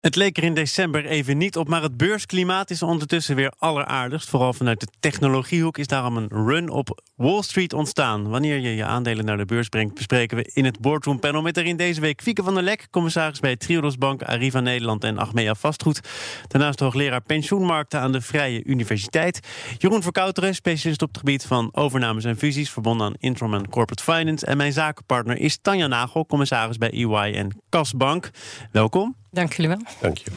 Het 0.00 0.16
leek 0.16 0.36
er 0.36 0.44
in 0.44 0.54
december 0.54 1.06
even 1.06 1.38
niet 1.38 1.56
op, 1.56 1.68
maar 1.68 1.82
het 1.82 1.96
beursklimaat 1.96 2.70
is 2.70 2.82
ondertussen 2.82 3.36
weer 3.36 3.52
alleraardigst. 3.58 4.28
Vooral 4.28 4.52
vanuit 4.52 4.80
de 4.80 4.86
technologiehoek 5.00 5.78
is 5.78 5.86
daarom 5.86 6.16
een 6.16 6.28
run 6.28 6.68
op 6.68 7.02
Wall 7.16 7.42
Street 7.42 7.72
ontstaan. 7.72 8.28
Wanneer 8.28 8.58
je 8.58 8.74
je 8.74 8.84
aandelen 8.84 9.24
naar 9.24 9.36
de 9.36 9.44
beurs 9.44 9.68
brengt, 9.68 9.94
bespreken 9.94 10.36
we 10.36 10.50
in 10.52 10.64
het 10.64 10.80
boardroom 10.80 11.18
panel 11.18 11.42
met 11.42 11.56
erin 11.56 11.76
deze 11.76 12.00
week 12.00 12.22
Fieke 12.22 12.42
van 12.42 12.54
der 12.54 12.62
Lek, 12.62 12.86
commissaris 12.90 13.40
bij 13.40 13.56
Triodos 13.56 13.98
Bank, 13.98 14.22
Arriva 14.22 14.60
Nederland 14.60 15.04
en 15.04 15.18
Achmea 15.18 15.54
Vastgoed. 15.54 16.00
Daarnaast 16.48 16.80
hoogleraar 16.80 17.22
pensioenmarkten 17.22 18.00
aan 18.00 18.12
de 18.12 18.20
Vrije 18.20 18.64
Universiteit. 18.64 19.40
Jeroen 19.78 20.02
Verkouteren, 20.02 20.54
specialist 20.54 21.02
op 21.02 21.08
het 21.08 21.18
gebied 21.18 21.44
van 21.44 21.68
overnames 21.72 22.24
en 22.24 22.36
fusies, 22.36 22.70
verbonden 22.70 23.06
aan 23.06 23.14
Intrum 23.18 23.68
Corporate 23.68 24.02
Finance. 24.02 24.46
En 24.46 24.56
mijn 24.56 24.72
zakenpartner 24.72 25.38
is 25.38 25.58
Tanja 25.62 25.86
Nagel, 25.86 26.26
commissaris 26.26 26.78
bij 26.78 26.90
EY 26.90 27.34
en 27.34 27.60
Kasbank. 27.68 28.30
Welkom. 28.72 29.19
Dank 29.30 29.52
jullie 29.52 29.68
wel. 29.68 29.80
Dank 30.00 30.18
je. 30.18 30.30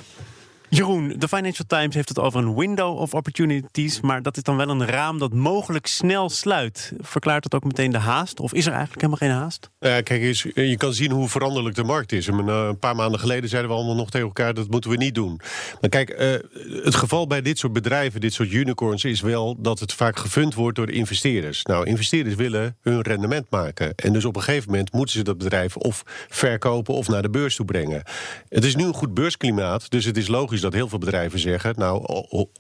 Jeroen, 0.76 1.14
de 1.18 1.28
Financial 1.28 1.66
Times 1.68 1.96
heeft 1.96 2.10
het 2.10 2.20
over 2.20 2.40
een 2.40 2.56
window 2.56 2.98
of 2.98 3.14
opportunities, 3.14 4.02
maar 4.02 4.22
dat 4.22 4.38
is 4.38 4.44
dan 4.44 4.58
wel 4.58 4.70
een 4.70 4.86
raam 4.86 5.20
dat 5.20 5.34
mogelijk 5.34 5.88
snel 5.88 6.30
sluit. 6.30 6.94
Verklaart 7.00 7.44
dat 7.44 7.54
ook 7.54 7.64
meteen 7.64 7.92
de 7.92 7.98
haast? 7.98 8.40
Of 8.40 8.54
is 8.54 8.66
er 8.66 8.72
eigenlijk 8.72 9.02
helemaal 9.02 9.30
geen 9.30 9.42
haast? 9.42 9.70
Ja, 9.80 10.02
kijk, 10.02 10.22
je 10.56 10.78
kan 10.78 10.94
zien 10.94 11.12
hoe 11.12 11.30
veranderlijk 11.30 11.76
de 11.76 11.84
markt 11.84 12.12
is. 12.12 12.28
Een 12.28 12.80
paar 12.80 12.96
maanden 12.96 13.20
geleden 13.20 13.50
zeiden 13.50 13.72
we 13.72 13.78
allemaal 13.78 13.96
nog 13.96 14.10
tegen 14.10 14.28
elkaar... 14.28 14.54
dat 14.54 14.70
moeten 14.70 14.90
we 14.90 14.98
niet 14.98 15.16
doen. 15.16 15.40
Maar 15.82 15.90
kijk, 15.90 16.10
eh, 16.10 16.32
het 16.84 16.96
geval 16.96 17.28
bij 17.28 17.42
dit 17.42 17.58
soort 17.58 17.74
bedrijven, 17.74 18.22
dit 18.22 18.34
soort 18.34 18.52
unicorns... 18.52 19.04
is 19.04 19.22
wel 19.22 19.56
dat 19.60 19.80
het 19.80 19.94
vaak 19.94 20.18
gefund 20.18 20.54
wordt 20.54 20.78
door 20.78 20.90
investeerders. 20.90 21.64
Nou, 21.64 21.86
investeerders 21.86 22.36
willen 22.36 22.78
hun 22.82 23.02
rendement 23.02 23.50
maken. 23.50 23.96
En 23.96 24.14
dus 24.14 24.26
op 24.26 24.36
een 24.36 24.42
gegeven 24.42 24.70
moment 24.70 24.94
moeten 24.94 25.16
ze 25.16 25.24
dat 25.24 25.38
bedrijf... 25.38 25.78
of 25.78 26.04
verkopen 26.30 26.94
of 26.94 27.08
naar 27.08 27.22
de 27.22 27.30
beurs 27.30 27.56
toe 27.56 27.66
brengen. 27.66 28.04
Het 28.50 28.64
is 28.64 28.76
nu 28.76 28.84
een 28.84 28.94
goed 28.94 29.14
beursklimaat, 29.14 29.90
dus 29.90 30.06
het 30.06 30.18
is 30.18 30.28
logisch 30.28 30.62
dat 30.64 30.74
heel 30.74 30.90
veel 30.90 30.98
bedrijven 30.98 31.40
zeggen... 31.40 31.74
nou, 31.78 32.06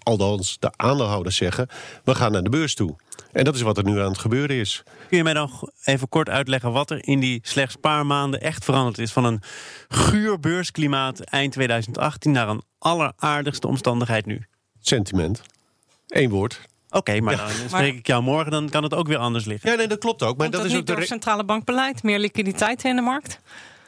althans 0.03 0.57
de 0.59 0.71
aandeelhouders 0.75 1.35
zeggen... 1.35 1.67
we 2.03 2.15
gaan 2.15 2.31
naar 2.31 2.43
de 2.43 2.49
beurs 2.49 2.75
toe. 2.75 2.95
En 3.31 3.43
dat 3.43 3.55
is 3.55 3.61
wat 3.61 3.77
er 3.77 3.83
nu 3.83 3.99
aan 3.99 4.09
het 4.09 4.17
gebeuren 4.17 4.55
is. 4.55 4.83
Kun 5.07 5.17
je 5.17 5.23
mij 5.23 5.33
nog 5.33 5.69
even 5.83 6.09
kort 6.09 6.29
uitleggen 6.29 6.71
wat 6.71 6.91
er 6.91 7.07
in 7.07 7.19
die 7.19 7.39
slechts 7.43 7.75
paar 7.75 8.05
maanden 8.05 8.41
echt 8.41 8.65
veranderd 8.65 8.97
is? 8.97 9.11
Van 9.11 9.23
een 9.23 9.41
guur 9.87 10.39
beursklimaat 10.39 11.19
eind 11.19 11.51
2018 11.51 12.31
naar 12.31 12.49
een 12.49 12.63
alleraardigste 12.79 13.67
omstandigheid 13.67 14.25
nu? 14.25 14.45
Sentiment. 14.79 15.41
Eén 16.07 16.29
woord. 16.29 16.61
Oké, 16.89 17.19
maar 17.19 17.37
dan 17.37 17.49
spreek 17.67 17.95
ik 17.95 18.07
jou 18.07 18.23
morgen, 18.23 18.51
dan 18.51 18.69
kan 18.69 18.83
het 18.83 18.93
ook 18.93 19.07
weer 19.07 19.17
anders 19.17 19.45
liggen. 19.45 19.71
Ja, 19.71 19.75
nee, 19.75 19.87
dat 19.87 19.99
klopt 19.99 20.23
ook. 20.23 20.37
Maar 20.37 20.49
dat, 20.49 20.65
is 20.65 20.75
ook 20.75 20.85
door 20.85 21.03
centrale 21.03 21.43
bankbeleid, 21.43 22.03
meer 22.03 22.19
liquiditeit 22.19 22.83
in 22.83 22.95
de 22.95 23.01
markt? 23.01 23.39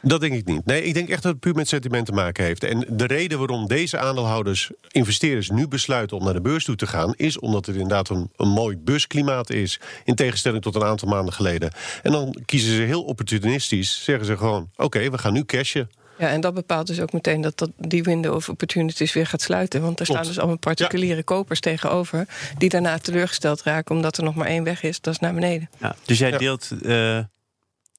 Dat 0.07 0.21
denk 0.21 0.33
ik 0.33 0.45
niet. 0.45 0.65
Nee, 0.65 0.83
ik 0.83 0.93
denk 0.93 1.09
echt 1.09 1.23
dat 1.23 1.31
het 1.31 1.41
puur 1.41 1.55
met 1.55 1.67
sentiment 1.67 2.05
te 2.05 2.11
maken 2.11 2.43
heeft. 2.43 2.63
En 2.63 2.85
de 2.89 3.05
reden 3.05 3.37
waarom 3.37 3.67
deze 3.67 3.97
aandeelhouders, 3.97 4.71
investeerders, 4.91 5.49
nu 5.49 5.67
besluiten 5.67 6.17
om 6.17 6.23
naar 6.23 6.33
de 6.33 6.41
beurs 6.41 6.65
toe 6.65 6.75
te 6.75 6.87
gaan, 6.87 7.13
is 7.15 7.39
omdat 7.39 7.65
het 7.65 7.75
inderdaad 7.75 8.09
een, 8.09 8.29
een 8.35 8.49
mooi 8.49 8.77
beursklimaat 8.77 9.49
is. 9.49 9.79
In 10.03 10.15
tegenstelling 10.15 10.61
tot 10.61 10.75
een 10.75 10.83
aantal 10.83 11.07
maanden 11.07 11.33
geleden. 11.33 11.71
En 12.03 12.11
dan 12.11 12.35
kiezen 12.45 12.75
ze 12.75 12.81
heel 12.81 13.03
opportunistisch, 13.03 14.03
zeggen 14.03 14.25
ze 14.25 14.37
gewoon: 14.37 14.69
oké, 14.75 15.09
we 15.09 15.17
gaan 15.17 15.33
nu 15.33 15.45
cashen. 15.45 15.89
Ja, 16.17 16.27
en 16.27 16.41
dat 16.41 16.53
bepaalt 16.53 16.87
dus 16.87 16.99
ook 16.99 17.13
meteen 17.13 17.41
dat, 17.41 17.57
dat 17.57 17.69
die 17.77 18.03
window 18.03 18.35
of 18.35 18.49
opportunities 18.49 19.13
weer 19.13 19.27
gaat 19.27 19.41
sluiten. 19.41 19.81
Want 19.81 19.99
er 19.99 20.05
staan 20.05 20.23
dus 20.23 20.37
allemaal 20.37 20.57
particuliere 20.57 21.23
kopers 21.23 21.59
tegenover... 21.59 22.27
die 22.57 22.69
daarna 22.69 22.97
teleurgesteld 22.97 23.63
raken 23.63 23.95
omdat 23.95 24.17
er 24.17 24.23
nog 24.23 24.35
maar 24.35 24.47
één 24.47 24.63
weg 24.63 24.83
is. 24.83 25.01
Dat 25.01 25.13
is 25.13 25.19
naar 25.19 25.33
beneden. 25.33 25.69
Ja, 25.77 25.95
dus 26.05 26.17
jij 26.17 26.37
deelt 26.37 26.69
uh, 26.81 27.19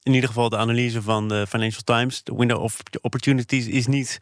in 0.06 0.15
ieder 0.15 0.28
geval 0.28 0.49
de 0.49 0.56
analyse 0.56 1.03
van 1.03 1.28
de 1.28 1.47
Financial 1.49 1.83
Times. 1.84 2.22
De 2.22 2.34
window 2.37 2.62
of 2.62 2.77
opportunities 3.00 3.67
is 3.67 3.87
niet 3.87 4.19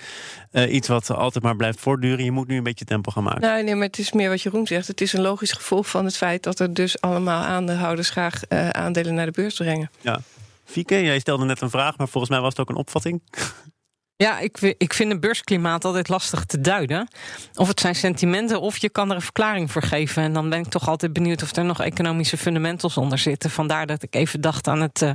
uh, 0.53 0.75
iets 0.75 0.89
wat 0.89 1.11
altijd 1.11 1.45
maar 1.45 1.56
blijft 1.56 1.81
voortduren. 1.81 2.25
Je 2.25 2.31
moet 2.31 2.49
nu 2.49 2.56
een 2.56 2.62
beetje 2.62 2.84
tempo 2.84 3.11
gaan 3.11 3.22
maken. 3.22 3.41
Nee, 3.41 3.62
nee, 3.62 3.75
maar 3.75 3.87
het 3.87 3.99
is 3.99 4.12
meer 4.12 4.28
wat 4.28 4.43
Jeroen 4.43 4.67
zegt. 4.67 4.87
Het 4.87 5.00
is 5.00 5.12
een 5.12 5.21
logisch 5.21 5.53
gevolg 5.53 5.89
van 5.89 6.05
het 6.05 6.17
feit 6.17 6.43
dat 6.43 6.59
er 6.59 6.75
dus 6.75 7.00
allemaal 7.00 7.43
aandeelhouders 7.43 8.11
graag 8.11 8.41
uh, 8.49 8.69
aandelen 8.69 9.15
naar 9.15 9.27
de 9.27 9.33
beurs 9.33 9.55
brengen. 9.55 9.91
Ja. 10.00 10.21
Fieke, 10.65 11.03
jij 11.03 11.19
stelde 11.19 11.45
net 11.45 11.61
een 11.61 11.71
vraag, 11.71 11.97
maar 11.97 12.09
volgens 12.09 12.33
mij 12.33 12.41
was 12.41 12.51
het 12.51 12.61
ook 12.61 12.69
een 12.69 12.77
opvatting. 12.77 13.22
Ja, 14.17 14.39
ik, 14.39 14.75
ik 14.79 14.95
vind 14.95 15.11
een 15.11 15.21
beursklimaat 15.21 15.85
altijd 15.85 16.09
lastig 16.09 16.45
te 16.45 16.61
duiden. 16.61 17.09
Of 17.55 17.69
het 17.69 17.81
zijn 17.81 17.95
sentimenten, 17.95 18.61
of 18.61 18.77
je 18.77 18.89
kan 18.91 19.11
er 19.11 19.17
een 19.17 19.23
verklaring 19.23 19.71
voor 19.71 19.83
geven. 19.83 20.23
En 20.23 20.33
dan 20.33 20.51
ben 20.51 20.59
ik 20.59 20.69
toch 20.69 20.89
altijd 20.89 21.13
benieuwd 21.13 21.43
of 21.43 21.57
er 21.57 21.65
nog 21.65 21.83
economische 21.83 22.37
fundamentals 22.37 22.97
onder 22.97 23.19
zitten. 23.19 23.51
Vandaar 23.51 23.87
dat 23.87 24.03
ik 24.03 24.15
even 24.15 24.41
dacht 24.41 24.69
aan 24.69 24.81
het 24.81 25.03
uh, 25.03 25.11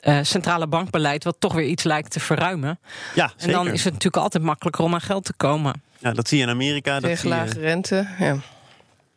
uh, 0.00 0.18
centrale 0.22 0.66
bankbeleid, 0.66 1.24
wat 1.24 1.36
toch 1.38 1.52
weer 1.52 1.66
iets 1.66 1.82
lijkt 1.82 2.10
te 2.10 2.20
verruimen. 2.20 2.78
Ja, 3.14 3.28
zeker. 3.36 3.46
En 3.46 3.64
dan 3.64 3.72
is 3.72 3.84
het 3.84 3.92
natuurlijk 3.92 4.22
altijd 4.22 4.42
makkelijker 4.42 4.84
om 4.84 4.94
aan 4.94 5.00
geld 5.00 5.24
te 5.24 5.34
komen. 5.36 5.82
Ja, 5.98 6.12
dat 6.12 6.28
zie 6.28 6.38
je 6.38 6.44
in 6.44 6.50
Amerika. 6.50 7.00
Tegen 7.00 7.28
lage 7.28 7.60
rente, 7.60 8.08
ja. 8.18 8.36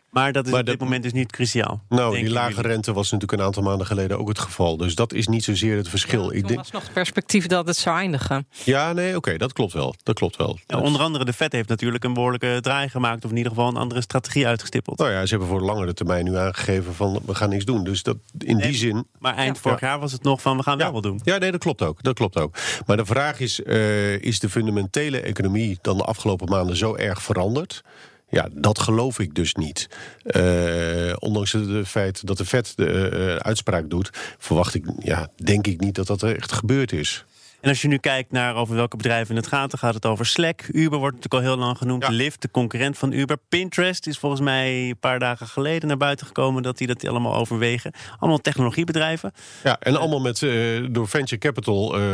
Maar 0.09 0.31
dat 0.31 0.47
is 0.47 0.53
op 0.53 0.65
dit 0.65 0.79
moment 0.79 1.03
dus 1.03 1.13
niet 1.13 1.31
cruciaal. 1.31 1.81
Nou, 1.89 2.15
die 2.15 2.29
lage 2.29 2.61
rente 2.61 2.93
was 2.93 3.11
natuurlijk 3.11 3.39
een 3.39 3.45
aantal 3.47 3.63
maanden 3.63 3.87
geleden 3.87 4.19
ook 4.19 4.27
het 4.27 4.39
geval. 4.39 4.77
Dus 4.77 4.95
dat 4.95 5.13
is 5.13 5.27
niet 5.27 5.43
zozeer 5.43 5.77
het 5.77 5.89
verschil. 5.89 6.31
Ja, 6.31 6.37
Ik 6.37 6.47
denk... 6.47 6.59
was 6.59 6.71
nog 6.71 6.83
het 6.83 6.93
perspectief 6.93 7.47
dat 7.47 7.67
het 7.67 7.77
zou 7.77 7.97
eindigen. 7.97 8.47
Ja, 8.63 8.93
nee, 8.93 9.15
oké, 9.15 9.37
dat 9.37 9.53
klopt 9.53 9.73
wel. 9.73 9.95
Dat 10.03 10.15
klopt 10.15 10.35
wel. 10.35 10.59
Ja, 10.67 10.79
onder 10.79 11.01
andere 11.01 11.25
de 11.25 11.33
Fed 11.33 11.51
heeft 11.51 11.69
natuurlijk 11.69 12.03
een 12.03 12.13
behoorlijke 12.13 12.57
draai 12.61 12.89
gemaakt... 12.89 13.25
of 13.25 13.31
in 13.31 13.37
ieder 13.37 13.51
geval 13.51 13.67
een 13.67 13.77
andere 13.77 14.01
strategie 14.01 14.47
uitgestippeld. 14.47 14.97
Nou 14.97 15.11
ja, 15.11 15.23
ze 15.23 15.29
hebben 15.29 15.47
voor 15.47 15.59
de 15.59 15.65
langere 15.65 15.93
termijn 15.93 16.25
nu 16.25 16.37
aangegeven 16.37 16.93
van... 16.93 17.19
we 17.25 17.35
gaan 17.35 17.49
niks 17.49 17.65
doen. 17.65 17.83
Dus 17.83 18.03
dat, 18.03 18.17
in 18.37 18.57
die 18.57 18.75
zin... 18.75 19.07
Maar 19.19 19.35
eind 19.35 19.57
vorig 19.59 19.79
jaar 19.79 19.99
was 19.99 20.11
het 20.11 20.23
nog 20.23 20.41
van 20.41 20.57
we 20.57 20.63
gaan 20.63 20.77
wel 20.77 20.91
wat 20.91 21.03
doen. 21.03 21.21
Ja, 21.23 21.37
nee, 21.37 21.51
dat 21.51 21.59
klopt 21.59 21.81
ook. 21.81 22.03
Dat 22.03 22.15
klopt 22.15 22.39
ook. 22.39 22.55
Maar 22.85 22.97
de 22.97 23.05
vraag 23.05 23.39
is, 23.39 23.59
uh, 23.59 24.21
is 24.21 24.39
de 24.39 24.49
fundamentele 24.49 25.19
economie... 25.19 25.77
dan 25.81 25.97
de 25.97 26.03
afgelopen 26.03 26.49
maanden 26.49 26.77
zo 26.77 26.95
erg 26.95 27.21
veranderd... 27.21 27.83
Ja, 28.29 28.47
dat 28.51 28.79
geloof 28.79 29.19
ik 29.19 29.35
dus 29.35 29.53
niet. 29.53 29.89
Uh, 30.23 31.13
ondanks 31.19 31.51
het 31.51 31.87
feit 31.87 32.27
dat 32.27 32.37
de 32.37 32.45
Fed 32.45 32.73
de 32.75 33.11
uh, 33.13 33.35
uitspraak 33.35 33.89
doet, 33.89 34.09
verwacht 34.37 34.73
ik, 34.73 34.85
ja, 34.99 35.29
denk 35.35 35.67
ik 35.67 35.79
niet 35.79 35.95
dat 35.95 36.07
dat 36.07 36.23
echt 36.23 36.51
gebeurd 36.51 36.91
is. 36.91 37.25
En 37.67 37.73
als 37.73 37.81
je 37.81 37.87
nu 37.87 37.97
kijkt 37.97 38.31
naar 38.31 38.55
over 38.55 38.75
welke 38.75 38.97
bedrijven 38.97 39.35
het 39.35 39.47
gaat, 39.47 39.69
dan 39.69 39.79
gaat 39.79 39.93
het 39.93 40.05
over 40.05 40.25
Slack. 40.25 40.61
Uber 40.71 40.99
wordt 40.99 41.15
natuurlijk 41.15 41.43
al 41.43 41.49
heel 41.49 41.65
lang 41.65 41.77
genoemd. 41.77 42.03
Ja. 42.03 42.09
Lyft, 42.09 42.41
de 42.41 42.51
concurrent 42.51 42.97
van 42.97 43.11
Uber. 43.11 43.37
Pinterest 43.49 44.07
is 44.07 44.17
volgens 44.17 44.41
mij 44.41 44.89
een 44.89 44.99
paar 44.99 45.19
dagen 45.19 45.47
geleden 45.47 45.87
naar 45.87 45.97
buiten 45.97 46.25
gekomen 46.25 46.63
dat 46.63 46.77
die 46.77 46.87
dat 46.87 47.07
allemaal 47.07 47.35
overwegen. 47.35 47.91
Allemaal 48.19 48.37
technologiebedrijven. 48.37 49.33
Ja, 49.63 49.77
en 49.79 49.95
allemaal 49.95 50.19
met, 50.19 50.41
uh, 50.41 50.87
door 50.91 51.07
venture 51.07 51.37
capital 51.37 51.99
uh, 51.99 52.05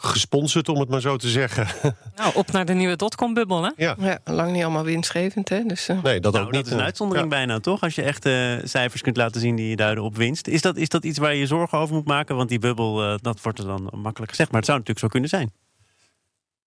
gesponsord, 0.00 0.68
om 0.68 0.80
het 0.80 0.88
maar 0.88 1.00
zo 1.00 1.16
te 1.16 1.28
zeggen. 1.28 1.66
Nou, 2.16 2.34
op 2.34 2.50
naar 2.50 2.64
de 2.64 2.72
nieuwe 2.72 2.96
dotcom-bubbel, 2.96 3.62
hè? 3.62 3.70
Ja. 3.76 3.96
ja. 3.98 4.18
lang 4.24 4.52
niet 4.52 4.62
allemaal 4.62 4.84
winstgevend, 4.84 5.48
hè? 5.48 5.62
Dus, 5.66 5.88
uh... 5.88 6.02
Nee, 6.02 6.20
dat 6.20 6.32
nou, 6.32 6.44
ook 6.44 6.52
dat 6.52 6.62
niet. 6.62 6.72
is 6.72 6.78
een 6.78 6.84
uitzondering 6.84 7.30
ja. 7.30 7.36
bijna, 7.36 7.60
toch? 7.60 7.80
Als 7.80 7.94
je 7.94 8.02
echt 8.02 8.22
cijfers 8.70 9.02
kunt 9.02 9.16
laten 9.16 9.40
zien 9.40 9.56
die 9.56 9.68
je 9.68 9.76
duiden 9.76 10.04
op 10.04 10.16
winst. 10.16 10.46
Is 10.46 10.60
dat, 10.60 10.76
is 10.76 10.88
dat 10.88 11.04
iets 11.04 11.18
waar 11.18 11.32
je 11.32 11.38
je 11.38 11.46
zorgen 11.46 11.78
over 11.78 11.94
moet 11.94 12.06
maken? 12.06 12.36
Want 12.36 12.48
die 12.48 12.58
bubbel, 12.58 13.18
dat 13.20 13.42
wordt 13.42 13.58
er 13.58 13.64
dan 13.64 13.90
makkelijk 13.92 14.30
gezegd. 14.30 14.50
Maar 14.50 14.60
het 14.60 14.68
zou 14.68 14.78
natuurlijk 14.78 14.91
zo 14.98 15.08
kunnen 15.08 15.28
zijn. 15.28 15.52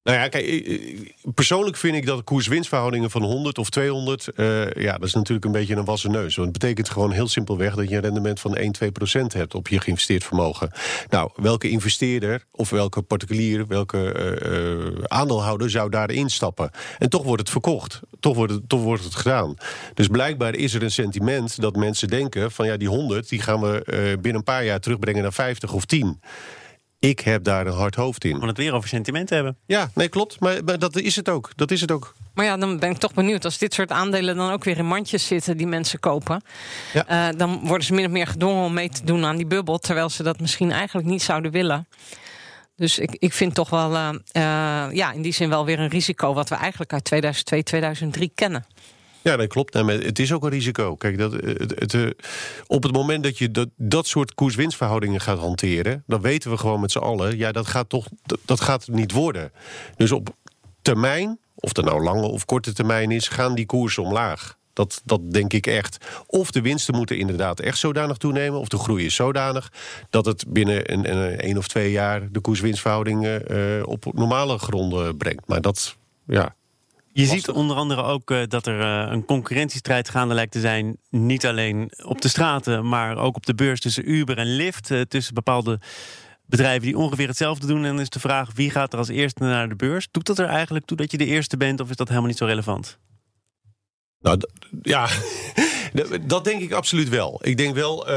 Nou 0.05 0.17
ja, 0.17 0.27
kijk, 0.27 0.71
persoonlijk 1.33 1.77
vind 1.77 1.95
ik 1.95 2.05
dat 2.05 2.23
koers-winstverhoudingen 2.23 3.11
van 3.11 3.23
100 3.23 3.57
of 3.57 3.69
200... 3.69 4.27
Uh, 4.35 4.71
ja, 4.71 4.97
dat 4.97 5.07
is 5.07 5.13
natuurlijk 5.13 5.45
een 5.45 5.51
beetje 5.51 5.75
een 5.75 5.85
wassen 5.85 6.11
neus. 6.11 6.35
Want 6.35 6.49
het 6.49 6.59
betekent 6.59 6.89
gewoon 6.89 7.11
heel 7.11 7.27
simpelweg 7.27 7.75
dat 7.75 7.89
je 7.89 7.95
een 7.95 8.01
rendement 8.01 8.39
van 8.39 8.55
1, 8.55 8.71
2 8.71 8.91
procent 8.91 9.33
hebt... 9.33 9.55
op 9.55 9.67
je 9.67 9.79
geïnvesteerd 9.79 10.23
vermogen. 10.23 10.71
Nou, 11.09 11.31
welke 11.35 11.69
investeerder 11.69 12.45
of 12.51 12.69
welke 12.69 13.01
particulier, 13.01 13.67
welke 13.67 15.03
aandeelhouder 15.07 15.69
zou 15.69 15.89
daarin 15.89 16.29
stappen? 16.29 16.71
En 16.97 17.09
toch 17.09 17.23
wordt 17.23 17.41
het 17.41 17.51
verkocht. 17.51 17.99
Toch 18.19 18.35
wordt 18.35 18.53
het, 18.53 18.69
toch 18.69 18.81
wordt 18.81 19.03
het 19.03 19.15
gedaan. 19.15 19.55
Dus 19.93 20.07
blijkbaar 20.07 20.55
is 20.55 20.73
er 20.73 20.83
een 20.83 20.91
sentiment 20.91 21.61
dat 21.61 21.75
mensen 21.75 22.07
denken... 22.07 22.51
van 22.51 22.65
ja, 22.65 22.77
die 22.77 22.89
100 22.89 23.29
die 23.29 23.41
gaan 23.41 23.61
we 23.61 23.83
binnen 24.21 24.35
een 24.35 24.43
paar 24.43 24.65
jaar 24.65 24.79
terugbrengen 24.79 25.21
naar 25.21 25.33
50 25.33 25.73
of 25.73 25.85
10... 25.85 26.19
Ik 27.09 27.19
heb 27.19 27.43
daar 27.43 27.67
een 27.67 27.73
hard 27.73 27.95
hoofd 27.95 28.23
in. 28.23 28.41
Om 28.41 28.47
het 28.47 28.57
weer 28.57 28.73
over 28.73 28.89
sentimenten 28.89 29.35
hebben. 29.35 29.57
Ja, 29.65 29.89
nee, 29.93 30.07
klopt. 30.07 30.39
Maar, 30.39 30.63
maar, 30.63 30.79
dat 30.79 30.95
is 30.95 31.15
het 31.15 31.29
ook. 31.29 31.51
Dat 31.55 31.71
is 31.71 31.81
het 31.81 31.91
ook. 31.91 32.13
Maar 32.33 32.45
ja, 32.45 32.57
dan 32.57 32.79
ben 32.79 32.89
ik 32.89 32.97
toch 32.97 33.13
benieuwd. 33.13 33.45
Als 33.45 33.57
dit 33.57 33.73
soort 33.73 33.91
aandelen 33.91 34.35
dan 34.35 34.51
ook 34.51 34.63
weer 34.63 34.77
in 34.77 34.85
mandjes 34.85 35.27
zitten 35.27 35.57
die 35.57 35.67
mensen 35.67 35.99
kopen. 35.99 36.43
Ja. 36.93 37.29
Uh, 37.31 37.37
dan 37.37 37.59
worden 37.63 37.85
ze 37.85 37.93
min 37.93 38.05
of 38.05 38.11
meer 38.11 38.27
gedwongen 38.27 38.63
om 38.63 38.73
mee 38.73 38.89
te 38.89 39.05
doen 39.05 39.25
aan 39.25 39.35
die 39.35 39.45
bubbel. 39.45 39.77
Terwijl 39.77 40.09
ze 40.09 40.23
dat 40.23 40.39
misschien 40.39 40.71
eigenlijk 40.71 41.07
niet 41.07 41.21
zouden 41.21 41.51
willen. 41.51 41.87
Dus 42.75 42.99
ik, 42.99 43.15
ik 43.19 43.33
vind 43.33 43.53
toch 43.55 43.69
wel, 43.69 43.93
uh, 43.93 44.09
uh, 44.11 44.21
ja, 44.91 45.11
in 45.11 45.21
die 45.21 45.33
zin 45.33 45.49
wel 45.49 45.65
weer 45.65 45.79
een 45.79 45.89
risico. 45.89 46.33
wat 46.33 46.49
we 46.49 46.55
eigenlijk 46.55 46.93
uit 46.93 47.03
2002, 47.03 47.63
2003 47.63 48.31
kennen. 48.35 48.65
Ja, 49.25 49.37
dat 49.37 49.47
klopt. 49.47 49.73
Het 49.73 50.19
is 50.19 50.33
ook 50.33 50.43
een 50.43 50.49
risico. 50.49 50.95
Kijk, 50.95 51.17
dat, 51.17 51.31
het, 51.31 51.91
het, 51.91 52.15
op 52.67 52.83
het 52.83 52.91
moment 52.91 53.23
dat 53.23 53.37
je 53.37 53.51
dat, 53.51 53.67
dat 53.77 54.07
soort 54.07 54.33
koers-winstverhoudingen 54.33 55.21
gaat 55.21 55.37
hanteren, 55.37 56.03
dan 56.07 56.21
weten 56.21 56.51
we 56.51 56.57
gewoon 56.57 56.79
met 56.79 56.91
z'n 56.91 56.97
allen, 56.97 57.37
ja, 57.37 57.51
dat 57.51 57.67
gaat 57.67 57.89
toch 57.89 58.07
dat, 58.45 58.61
gaat 58.61 58.87
niet 58.87 59.11
worden. 59.11 59.51
Dus 59.95 60.11
op 60.11 60.35
termijn 60.81 61.39
of 61.55 61.73
dat 61.73 61.85
nou 61.85 62.03
lange 62.03 62.27
of 62.27 62.45
korte 62.45 62.73
termijn 62.73 63.11
is, 63.11 63.27
gaan 63.27 63.55
die 63.55 63.65
koersen 63.65 64.03
omlaag. 64.03 64.57
Dat, 64.73 65.01
dat 65.05 65.31
denk 65.31 65.53
ik 65.53 65.67
echt. 65.67 66.05
Of 66.25 66.51
de 66.51 66.61
winsten 66.61 66.95
moeten 66.95 67.17
inderdaad 67.17 67.59
echt 67.59 67.77
zodanig 67.77 68.17
toenemen, 68.17 68.59
of 68.59 68.67
de 68.67 68.77
groei 68.77 69.05
is 69.05 69.15
zodanig 69.15 69.71
dat 70.09 70.25
het 70.25 70.45
binnen 70.47 70.93
een, 70.93 71.47
een, 71.47 71.57
of 71.57 71.67
twee 71.67 71.91
jaar 71.91 72.31
de 72.31 72.39
koers-winstverhouding 72.39 73.25
uh, 73.25 73.87
op 73.87 74.13
normale 74.13 74.57
gronden 74.57 75.17
brengt. 75.17 75.47
Maar 75.47 75.61
dat, 75.61 75.95
ja, 76.25 76.55
je 77.21 77.25
ziet 77.25 77.49
onder 77.49 77.75
andere 77.75 78.03
ook 78.03 78.31
uh, 78.31 78.41
dat 78.47 78.67
er 78.67 78.79
uh, 78.79 79.11
een 79.11 79.25
concurrentiestrijd 79.25 80.09
gaande 80.09 80.33
lijkt 80.33 80.51
te 80.51 80.59
zijn. 80.59 80.97
Niet 81.09 81.45
alleen 81.45 81.91
op 82.03 82.21
de 82.21 82.27
straten, 82.27 82.87
maar 82.87 83.17
ook 83.17 83.35
op 83.35 83.45
de 83.45 83.55
beurs 83.55 83.79
tussen 83.79 84.11
Uber 84.11 84.37
en 84.37 84.55
Lyft. 84.55 84.89
Uh, 84.89 85.01
tussen 85.01 85.33
bepaalde 85.33 85.79
bedrijven 86.45 86.81
die 86.81 86.97
ongeveer 86.97 87.27
hetzelfde 87.27 87.67
doen. 87.67 87.77
En 87.77 87.83
dan 87.83 87.99
is 87.99 88.09
de 88.09 88.19
vraag 88.19 88.49
wie 88.53 88.69
gaat 88.69 88.93
er 88.93 88.99
als 88.99 89.07
eerste 89.07 89.43
naar 89.43 89.69
de 89.69 89.75
beurs? 89.75 90.07
Doet 90.11 90.25
dat 90.25 90.39
er 90.39 90.45
eigenlijk 90.45 90.85
toe 90.85 90.97
dat 90.97 91.11
je 91.11 91.17
de 91.17 91.25
eerste 91.25 91.57
bent 91.57 91.79
of 91.79 91.89
is 91.89 91.95
dat 91.95 92.07
helemaal 92.07 92.29
niet 92.29 92.37
zo 92.37 92.45
relevant? 92.45 92.97
Nou 94.19 94.39
ja, 94.81 95.09
dat 96.27 96.43
denk 96.43 96.61
ik 96.61 96.71
absoluut 96.71 97.09
wel. 97.09 97.39
Ik 97.43 97.57
denk 97.57 97.75
wel. 97.75 98.09
Uh, 98.09 98.15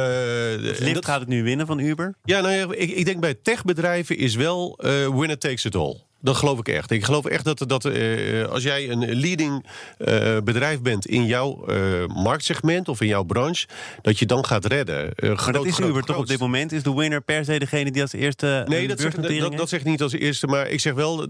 Lyft 0.59 0.95
dat... 0.95 1.05
gaat 1.05 1.21
het 1.21 1.29
nu 1.29 1.43
winnen 1.43 1.67
van 1.67 1.79
Uber? 1.79 2.15
Ja, 2.25 2.41
nou 2.41 2.55
ja, 2.55 2.67
ik, 2.77 2.91
ik 2.91 3.05
denk 3.05 3.21
bij 3.21 3.35
techbedrijven 3.35 4.17
is 4.17 4.35
wel 4.35 4.79
winner 5.15 5.39
takes 5.39 5.65
it 5.65 5.75
all. 5.75 6.08
Dat 6.21 6.37
geloof 6.37 6.59
ik 6.59 6.69
echt. 6.69 6.91
Ik 6.91 7.05
geloof 7.05 7.25
echt 7.25 7.45
dat, 7.45 7.65
dat 7.67 7.85
uh, 7.85 8.45
als 8.45 8.63
jij 8.63 8.91
een 8.91 9.15
leading 9.15 9.67
uh, 9.99 10.37
bedrijf 10.45 10.81
bent 10.81 11.07
in 11.07 11.27
jouw 11.27 11.65
uh, 11.69 12.07
marktsegment 12.07 12.89
of 12.89 13.01
in 13.01 13.07
jouw 13.07 13.23
branche, 13.23 13.67
dat 14.03 14.19
je 14.19 14.27
dan 14.27 14.45
gaat 14.45 14.65
redden. 14.65 15.13
maar 15.21 15.53
dat 15.53 15.67
is 15.67 15.79
Uber 15.79 16.03
toch 16.03 16.17
op 16.17 16.27
dit 16.27 16.39
moment? 16.39 16.73
Is 16.73 16.83
de 16.83 16.95
winner 16.95 17.23
per 17.23 17.45
se 17.45 17.59
degene 17.59 17.91
die 17.91 18.03
als 18.03 18.13
eerste. 18.13 18.65
Nee, 18.69 18.89
dat 18.89 19.01
zeg, 19.01 19.15
dat, 19.15 19.57
dat 19.57 19.69
zeg 19.69 19.81
ik 19.81 19.87
niet 19.87 20.03
als 20.03 20.13
eerste, 20.13 20.47
maar 20.47 20.69
ik 20.69 20.81
zeg 20.81 20.95
wel. 20.95 21.27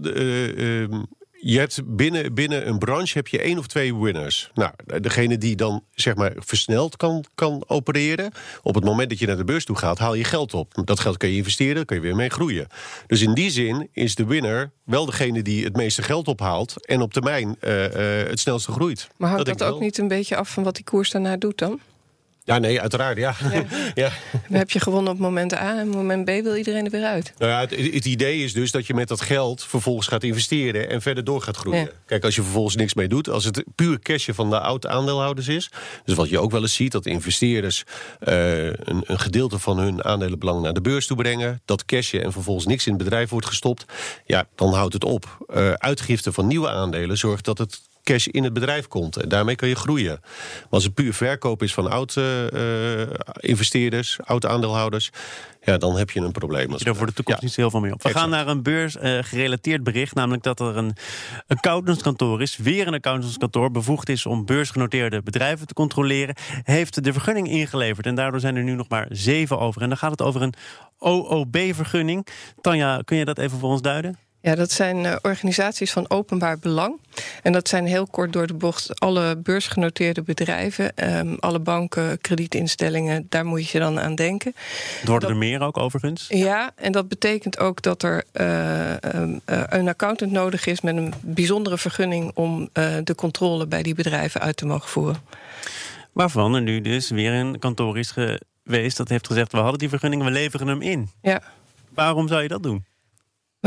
Je 1.41 1.59
hebt 1.59 1.95
binnen, 1.95 2.33
binnen 2.33 2.67
een 2.67 2.77
branche 2.77 3.17
heb 3.17 3.27
je 3.27 3.41
één 3.41 3.57
of 3.57 3.67
twee 3.67 3.95
winners. 3.95 4.51
Nou, 4.53 4.71
degene 5.01 5.37
die 5.37 5.55
dan 5.55 5.83
zeg 5.93 6.15
maar 6.15 6.33
versneld 6.37 6.97
kan, 6.97 7.23
kan 7.35 7.63
opereren. 7.67 8.31
Op 8.61 8.75
het 8.75 8.83
moment 8.83 9.09
dat 9.09 9.19
je 9.19 9.27
naar 9.27 9.37
de 9.37 9.43
beurs 9.43 9.65
toe 9.65 9.77
gaat, 9.77 9.97
haal 9.97 10.13
je 10.13 10.23
geld 10.23 10.53
op. 10.53 10.73
Dat 10.85 10.99
geld 10.99 11.17
kan 11.17 11.29
je 11.29 11.35
investeren, 11.35 11.85
kun 11.85 11.95
je 11.95 12.01
weer 12.01 12.15
mee 12.15 12.29
groeien. 12.29 12.67
Dus 13.07 13.21
in 13.21 13.33
die 13.33 13.49
zin 13.49 13.89
is 13.91 14.15
de 14.15 14.25
winner 14.25 14.71
wel 14.83 15.05
degene 15.05 15.41
die 15.41 15.63
het 15.63 15.75
meeste 15.75 16.01
geld 16.01 16.27
ophaalt 16.27 16.85
en 16.85 17.01
op 17.01 17.13
termijn 17.13 17.55
uh, 17.61 17.83
uh, 17.83 18.27
het 18.27 18.39
snelste 18.39 18.71
groeit. 18.71 19.07
Maar 19.17 19.29
hangt 19.29 19.45
dat, 19.45 19.57
dat 19.57 19.73
ook 19.73 19.79
niet 19.79 19.97
een 19.97 20.07
beetje 20.07 20.35
af 20.35 20.49
van 20.49 20.63
wat 20.63 20.75
die 20.75 20.83
koers 20.83 21.11
daarna 21.11 21.37
doet 21.37 21.57
dan? 21.57 21.79
Ja, 22.49 22.57
nee, 22.57 22.81
uiteraard, 22.81 23.17
ja. 23.17 23.35
ja. 23.51 23.63
ja. 24.03 24.11
Dan 24.47 24.57
heb 24.57 24.69
je 24.69 24.79
gewonnen 24.79 25.13
op 25.13 25.19
moment 25.19 25.53
A 25.53 25.79
en 25.79 25.87
op 25.87 25.93
moment 25.93 26.25
B 26.25 26.27
wil 26.27 26.55
iedereen 26.55 26.85
er 26.85 26.91
weer 26.91 27.03
uit. 27.03 27.33
Nou 27.37 27.51
ja, 27.51 27.59
het, 27.59 27.93
het, 27.93 28.05
idee 28.05 28.43
is 28.43 28.53
dus 28.53 28.71
dat 28.71 28.87
je 28.87 28.93
met 28.93 29.07
dat 29.07 29.21
geld 29.21 29.63
vervolgens 29.63 30.07
gaat 30.07 30.23
investeren 30.23 30.89
en 30.89 31.01
verder 31.01 31.23
door 31.23 31.41
gaat 31.41 31.57
groeien. 31.57 31.89
Kijk, 32.05 32.23
als 32.23 32.35
je 32.35 32.41
vervolgens 32.41 32.75
niks 32.75 32.93
mee 32.93 33.07
doet, 33.07 33.29
als 33.29 33.43
het 33.45 33.63
puur 33.75 33.99
cashje 33.99 34.33
van 34.33 34.49
de 34.49 34.59
oude 34.59 34.87
aandeelhouders 34.87 35.47
is, 35.47 35.71
dus 36.03 36.15
wat 36.15 36.29
je 36.29 36.39
ook 36.39 36.51
wel 36.51 36.61
eens 36.61 36.73
ziet, 36.73 36.91
dat 36.91 37.05
investeerders 37.05 37.83
uh, 38.27 38.65
een, 38.65 39.03
een, 39.03 39.19
gedeelte 39.19 39.59
van 39.59 39.77
hun 39.77 40.03
aandelenbelang 40.03 40.61
naar 40.61 40.73
de 40.73 40.81
beurs 40.81 41.07
toe 41.07 41.17
brengen, 41.17 41.61
dat 41.65 41.85
cashje 41.85 42.21
en 42.21 42.31
vervolgens 42.31 42.65
niks 42.65 42.85
in 42.85 42.93
het 42.93 43.03
bedrijf 43.03 43.29
wordt 43.29 43.47
gestopt, 43.47 43.85
ja, 44.25 44.45
dan 44.55 44.73
houdt 44.73 44.93
het 44.93 45.03
op. 45.03 45.45
Uh, 45.53 45.71
uitgifte 45.71 46.31
van 46.31 46.47
nieuwe 46.47 46.69
aandelen 46.69 47.17
zorgt 47.17 47.45
dat 47.45 47.57
het 47.57 47.81
cash 48.09 48.27
in 48.27 48.43
het 48.43 48.53
bedrijf 48.53 48.87
komt. 48.87 49.17
En 49.17 49.29
daarmee 49.29 49.55
kan 49.55 49.67
je 49.67 49.75
groeien. 49.75 50.19
Maar 50.21 50.67
als 50.69 50.83
het 50.83 50.93
puur 50.93 51.13
verkoop 51.13 51.63
is 51.63 51.73
van 51.73 51.89
oud-investeerders, 51.89 54.17
uh, 54.21 54.27
oud-aandeelhouders... 54.27 55.09
ja, 55.61 55.77
dan 55.77 55.97
heb 55.97 56.09
je 56.09 56.19
een 56.19 56.31
probleem. 56.31 56.71
Je 56.71 56.83
daar 56.83 56.95
voor 56.95 57.05
de 57.05 57.13
toekomst 57.13 57.41
ja. 57.41 57.47
niet 57.47 57.55
heel 57.55 57.69
veel 57.69 57.79
mee 57.79 57.93
op. 57.93 58.03
We 58.03 58.09
gaan 58.09 58.29
naar 58.29 58.47
een 58.47 58.63
beursgerelateerd 58.63 59.79
uh, 59.79 59.83
bericht. 59.83 60.15
Namelijk 60.15 60.43
dat 60.43 60.59
er 60.59 60.77
een 60.77 60.95
accountantskantoor 61.47 62.41
is. 62.41 62.57
Weer 62.57 62.87
een 62.87 62.93
accountantskantoor 62.93 63.71
bevoegd 63.71 64.09
is 64.09 64.25
om 64.25 64.45
beursgenoteerde 64.45 65.21
bedrijven 65.21 65.67
te 65.67 65.73
controleren. 65.73 66.35
Heeft 66.63 67.03
de 67.03 67.13
vergunning 67.13 67.49
ingeleverd. 67.49 68.05
En 68.05 68.15
daardoor 68.15 68.39
zijn 68.39 68.55
er 68.55 68.63
nu 68.63 68.73
nog 68.73 68.89
maar 68.89 69.07
zeven 69.09 69.59
over. 69.59 69.81
En 69.81 69.89
dan 69.89 69.97
gaat 69.97 70.11
het 70.11 70.21
over 70.21 70.41
een 70.41 70.53
OOB-vergunning. 70.97 72.27
Tanja, 72.61 73.01
kun 73.05 73.17
je 73.17 73.25
dat 73.25 73.37
even 73.37 73.59
voor 73.59 73.69
ons 73.69 73.81
duiden? 73.81 74.28
Ja, 74.41 74.55
dat 74.55 74.71
zijn 74.71 75.03
uh, 75.03 75.15
organisaties 75.21 75.91
van 75.91 76.09
openbaar 76.09 76.59
belang. 76.59 76.99
En 77.43 77.51
dat 77.51 77.67
zijn 77.67 77.85
heel 77.85 78.07
kort 78.07 78.33
door 78.33 78.47
de 78.47 78.53
bocht 78.53 78.99
alle 78.99 79.37
beursgenoteerde 79.37 80.21
bedrijven, 80.21 81.17
um, 81.17 81.35
alle 81.39 81.59
banken, 81.59 82.21
kredietinstellingen, 82.21 83.25
daar 83.29 83.45
moet 83.45 83.69
je 83.69 83.79
dan 83.79 83.99
aan 83.99 84.15
denken. 84.15 84.53
Het 84.99 85.07
worden 85.07 85.29
er 85.29 85.37
meer 85.37 85.61
ook 85.61 85.77
overigens? 85.77 86.25
Ja, 86.29 86.71
en 86.75 86.91
dat 86.91 87.07
betekent 87.07 87.59
ook 87.59 87.81
dat 87.81 88.03
er 88.03 88.23
uh, 88.33 88.93
um, 89.15 89.41
uh, 89.45 89.63
een 89.65 89.87
accountant 89.87 90.31
nodig 90.31 90.65
is 90.65 90.81
met 90.81 90.95
een 90.95 91.13
bijzondere 91.21 91.77
vergunning 91.77 92.31
om 92.33 92.69
de 93.03 93.15
controle 93.15 93.67
bij 93.67 93.83
die 93.83 93.95
bedrijven 93.95 94.41
uit 94.41 94.57
te 94.57 94.65
mogen 94.65 94.89
voeren. 94.89 95.21
Waarvan 96.11 96.53
er 96.53 96.61
nu 96.61 96.81
dus 96.81 97.09
weer 97.09 97.33
een 97.33 97.59
kantoor 97.59 97.97
is 97.97 98.11
geweest 98.11 98.97
dat 98.97 99.09
heeft 99.09 99.27
gezegd: 99.27 99.51
we 99.51 99.57
hadden 99.57 99.79
die 99.79 99.89
vergunning, 99.89 100.23
we 100.23 100.31
leveren 100.31 100.67
hem 100.67 100.81
in. 100.81 101.09
Ja. 101.21 101.41
Waarom 101.93 102.27
zou 102.27 102.41
je 102.41 102.47
dat 102.47 102.63
doen? 102.63 102.85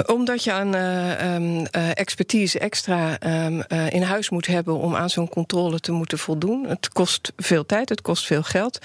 Omdat 0.06 0.44
je 0.44 0.52
aan 0.52 0.74
uh, 0.74 1.34
um, 1.34 1.58
uh, 1.58 1.90
expertise 1.94 2.58
extra 2.58 3.22
um, 3.44 3.62
uh, 3.68 3.90
in 3.90 4.02
huis 4.02 4.30
moet 4.30 4.46
hebben 4.46 4.78
om 4.78 4.96
aan 4.96 5.10
zo'n 5.10 5.28
controle 5.28 5.80
te 5.80 5.92
moeten 5.92 6.18
voldoen. 6.18 6.66
Het 6.68 6.88
kost 6.88 7.32
veel 7.36 7.66
tijd, 7.66 7.88
het 7.88 8.02
kost 8.02 8.26
veel 8.26 8.42
geld. 8.42 8.78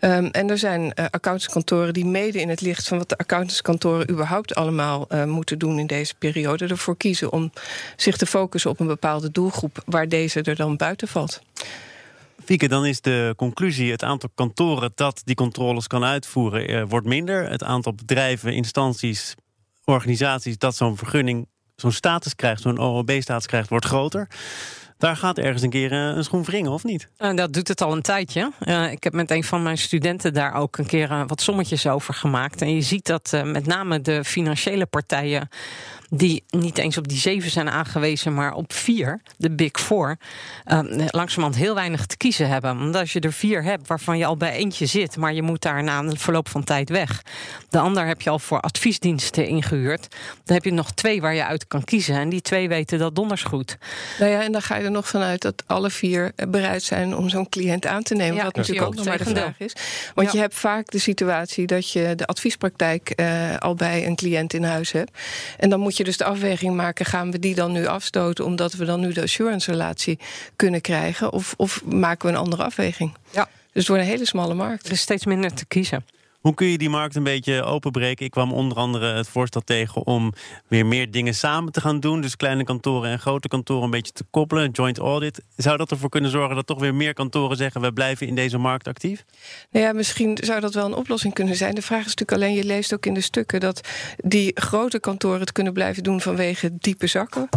Um, 0.00 0.26
en 0.26 0.50
er 0.50 0.58
zijn 0.58 0.94
accountantskantoren 0.94 1.92
die 1.92 2.04
mede 2.04 2.40
in 2.40 2.48
het 2.48 2.60
licht 2.60 2.88
van 2.88 2.98
wat 2.98 3.08
de 3.08 3.16
accountantskantoren 3.16 4.10
überhaupt 4.10 4.54
allemaal 4.54 5.06
moeten 5.26 5.58
doen 5.58 5.78
in 5.78 5.86
deze 5.86 6.14
periode, 6.18 6.66
ervoor 6.66 6.96
kiezen 6.96 7.32
om 7.32 7.52
zich 7.96 8.16
te 8.16 8.26
focussen 8.26 8.70
op 8.70 8.80
een 8.80 8.86
bepaalde 8.86 9.30
doelgroep 9.30 9.82
waar 9.86 10.08
deze 10.08 10.42
er 10.42 10.56
dan 10.56 10.76
buiten 10.76 11.08
valt. 11.08 11.40
Fieke, 12.44 12.68
dan 12.68 12.86
is 12.86 13.00
de 13.00 13.34
conclusie: 13.36 13.90
het 13.90 14.02
aantal 14.02 14.30
kantoren 14.34 14.92
dat 14.94 15.22
die 15.24 15.34
controles 15.34 15.86
kan 15.86 16.04
uitvoeren, 16.04 16.88
wordt 16.88 17.06
minder. 17.06 17.50
Het 17.50 17.62
aantal 17.62 17.94
bedrijven, 17.94 18.52
instanties, 18.52 19.34
organisaties 19.84 20.58
dat 20.58 20.76
zo'n 20.76 20.96
vergunning, 20.96 21.48
zo'n 21.76 21.92
status 21.92 22.34
krijgt, 22.34 22.62
zo'n 22.62 22.78
OOB-status 22.78 23.46
krijgt, 23.46 23.68
wordt 23.68 23.86
groter. 23.86 24.28
Daar 24.98 25.16
gaat 25.16 25.38
ergens 25.38 25.62
een 25.62 25.70
keer 25.70 25.92
eh, 25.92 25.98
een 25.98 26.24
schoen 26.24 26.44
wringen, 26.44 26.70
of 26.70 26.84
niet? 26.84 27.08
Uh, 27.18 27.34
dat 27.34 27.52
doet 27.52 27.68
het 27.68 27.82
al 27.82 27.92
een 27.92 28.02
tijdje. 28.02 28.52
Uh, 28.60 28.92
ik 28.92 29.04
heb 29.04 29.12
met 29.12 29.30
een 29.30 29.44
van 29.44 29.62
mijn 29.62 29.78
studenten 29.78 30.34
daar 30.34 30.54
ook 30.54 30.78
een 30.78 30.86
keer 30.86 31.10
uh, 31.10 31.22
wat 31.26 31.40
sommetjes 31.40 31.86
over 31.86 32.14
gemaakt. 32.14 32.62
En 32.62 32.74
je 32.74 32.80
ziet 32.80 33.06
dat 33.06 33.42
met 33.44 33.66
name 33.66 34.00
de 34.00 34.24
financiële 34.24 34.86
partijen 34.86 35.48
die 36.10 36.44
niet 36.50 36.78
eens 36.78 36.98
op 36.98 37.08
die 37.08 37.18
zeven 37.18 37.50
zijn 37.50 37.70
aangewezen, 37.70 38.34
maar 38.34 38.54
op 38.54 38.72
vier, 38.72 39.20
de 39.36 39.50
Big 39.50 39.80
Four, 39.80 40.16
uh, 40.66 40.78
langzamerhand 41.06 41.56
heel 41.56 41.74
weinig 41.74 42.06
te 42.06 42.16
kiezen 42.16 42.48
hebben. 42.48 42.70
Omdat 42.70 43.00
als 43.00 43.12
je 43.12 43.20
er 43.20 43.32
vier 43.32 43.62
hebt 43.62 43.86
waarvan 43.86 44.18
je 44.18 44.26
al 44.26 44.36
bij 44.36 44.52
eentje 44.52 44.86
zit, 44.86 45.16
maar 45.16 45.34
je 45.34 45.42
moet 45.42 45.62
daar 45.62 45.82
na 45.82 45.98
een 45.98 46.18
verloop 46.18 46.48
van 46.48 46.64
tijd 46.64 46.88
weg. 46.88 47.22
De 47.70 47.78
ander 47.78 48.06
heb 48.06 48.20
je 48.20 48.30
al 48.30 48.38
voor 48.38 48.60
adviesdiensten 48.60 49.46
ingehuurd. 49.46 50.08
Dan 50.44 50.54
heb 50.54 50.64
je 50.64 50.72
nog 50.72 50.90
twee 50.90 51.20
waar 51.20 51.34
je 51.34 51.44
uit 51.44 51.66
kan 51.66 51.84
kiezen. 51.84 52.14
En 52.14 52.28
die 52.28 52.40
twee 52.40 52.68
weten 52.68 52.98
dat 52.98 53.14
donders 53.14 53.42
goed. 53.42 53.78
Nou 54.18 54.30
ja, 54.30 54.42
en 54.42 54.52
dan 54.52 54.62
ga 54.62 54.76
je 54.76 54.83
er 54.84 54.90
nog 54.90 55.08
vanuit 55.08 55.42
dat 55.42 55.62
alle 55.66 55.90
vier 55.90 56.32
bereid 56.48 56.82
zijn 56.82 57.16
om 57.16 57.28
zo'n 57.28 57.48
cliënt 57.48 57.86
aan 57.86 58.02
te 58.02 58.14
nemen. 58.14 58.36
Ja, 58.36 58.44
wat 58.44 58.56
natuurlijk 58.56 58.86
ook 58.86 58.94
nog 58.94 59.04
maar 59.04 59.18
de 59.18 59.24
vraag 59.24 59.58
is. 59.58 59.72
Want 60.14 60.26
ja. 60.26 60.32
je 60.32 60.40
hebt 60.40 60.54
vaak 60.54 60.90
de 60.90 60.98
situatie 60.98 61.66
dat 61.66 61.90
je 61.90 62.12
de 62.16 62.26
adviespraktijk 62.26 63.12
uh, 63.16 63.56
al 63.58 63.74
bij 63.74 64.06
een 64.06 64.16
cliënt 64.16 64.52
in 64.52 64.64
huis 64.64 64.92
hebt. 64.92 65.18
En 65.58 65.70
dan 65.70 65.80
moet 65.80 65.96
je 65.96 66.04
dus 66.04 66.16
de 66.16 66.24
afweging 66.24 66.74
maken: 66.74 67.06
gaan 67.06 67.30
we 67.30 67.38
die 67.38 67.54
dan 67.54 67.72
nu 67.72 67.86
afstoten 67.86 68.44
omdat 68.44 68.72
we 68.72 68.84
dan 68.84 69.00
nu 69.00 69.12
de 69.12 69.22
assurance-relatie 69.22 70.18
kunnen 70.56 70.80
krijgen? 70.80 71.32
Of, 71.32 71.54
of 71.56 71.84
maken 71.84 72.26
we 72.28 72.34
een 72.34 72.40
andere 72.40 72.64
afweging? 72.64 73.14
Ja. 73.30 73.48
Dus 73.72 73.88
wordt 73.88 74.02
een 74.02 74.08
hele 74.08 74.26
smalle 74.26 74.54
markt. 74.54 74.86
Er 74.86 74.92
is 74.92 75.00
steeds 75.00 75.24
minder 75.24 75.54
te 75.54 75.66
kiezen. 75.66 76.04
Hoe 76.44 76.54
kun 76.54 76.66
je 76.66 76.78
die 76.78 76.90
markt 76.90 77.14
een 77.14 77.22
beetje 77.22 77.62
openbreken? 77.62 78.24
Ik 78.24 78.30
kwam 78.30 78.52
onder 78.52 78.78
andere 78.78 79.14
het 79.14 79.28
voorstel 79.28 79.60
tegen 79.60 80.06
om 80.06 80.32
weer 80.68 80.86
meer 80.86 81.10
dingen 81.10 81.34
samen 81.34 81.72
te 81.72 81.80
gaan 81.80 82.00
doen. 82.00 82.20
Dus 82.20 82.36
kleine 82.36 82.64
kantoren 82.64 83.10
en 83.10 83.18
grote 83.18 83.48
kantoren 83.48 83.84
een 83.84 83.90
beetje 83.90 84.12
te 84.12 84.24
koppelen. 84.30 84.70
Joint 84.70 84.98
audit. 84.98 85.42
Zou 85.56 85.76
dat 85.76 85.90
ervoor 85.90 86.08
kunnen 86.08 86.30
zorgen 86.30 86.56
dat 86.56 86.66
toch 86.66 86.80
weer 86.80 86.94
meer 86.94 87.14
kantoren 87.14 87.56
zeggen: 87.56 87.80
we 87.80 87.92
blijven 87.92 88.26
in 88.26 88.34
deze 88.34 88.58
markt 88.58 88.88
actief? 88.88 89.24
Nou 89.70 89.86
ja, 89.86 89.92
misschien 89.92 90.38
zou 90.40 90.60
dat 90.60 90.74
wel 90.74 90.84
een 90.84 90.94
oplossing 90.94 91.34
kunnen 91.34 91.56
zijn. 91.56 91.74
De 91.74 91.82
vraag 91.82 92.06
is 92.06 92.14
natuurlijk 92.14 92.32
alleen: 92.42 92.54
je 92.54 92.64
leest 92.64 92.94
ook 92.94 93.06
in 93.06 93.14
de 93.14 93.20
stukken 93.20 93.60
dat 93.60 93.88
die 94.16 94.50
grote 94.54 95.00
kantoren 95.00 95.40
het 95.40 95.52
kunnen 95.52 95.72
blijven 95.72 96.02
doen 96.02 96.20
vanwege 96.20 96.70
diepe 96.78 97.06
zakken. 97.06 97.48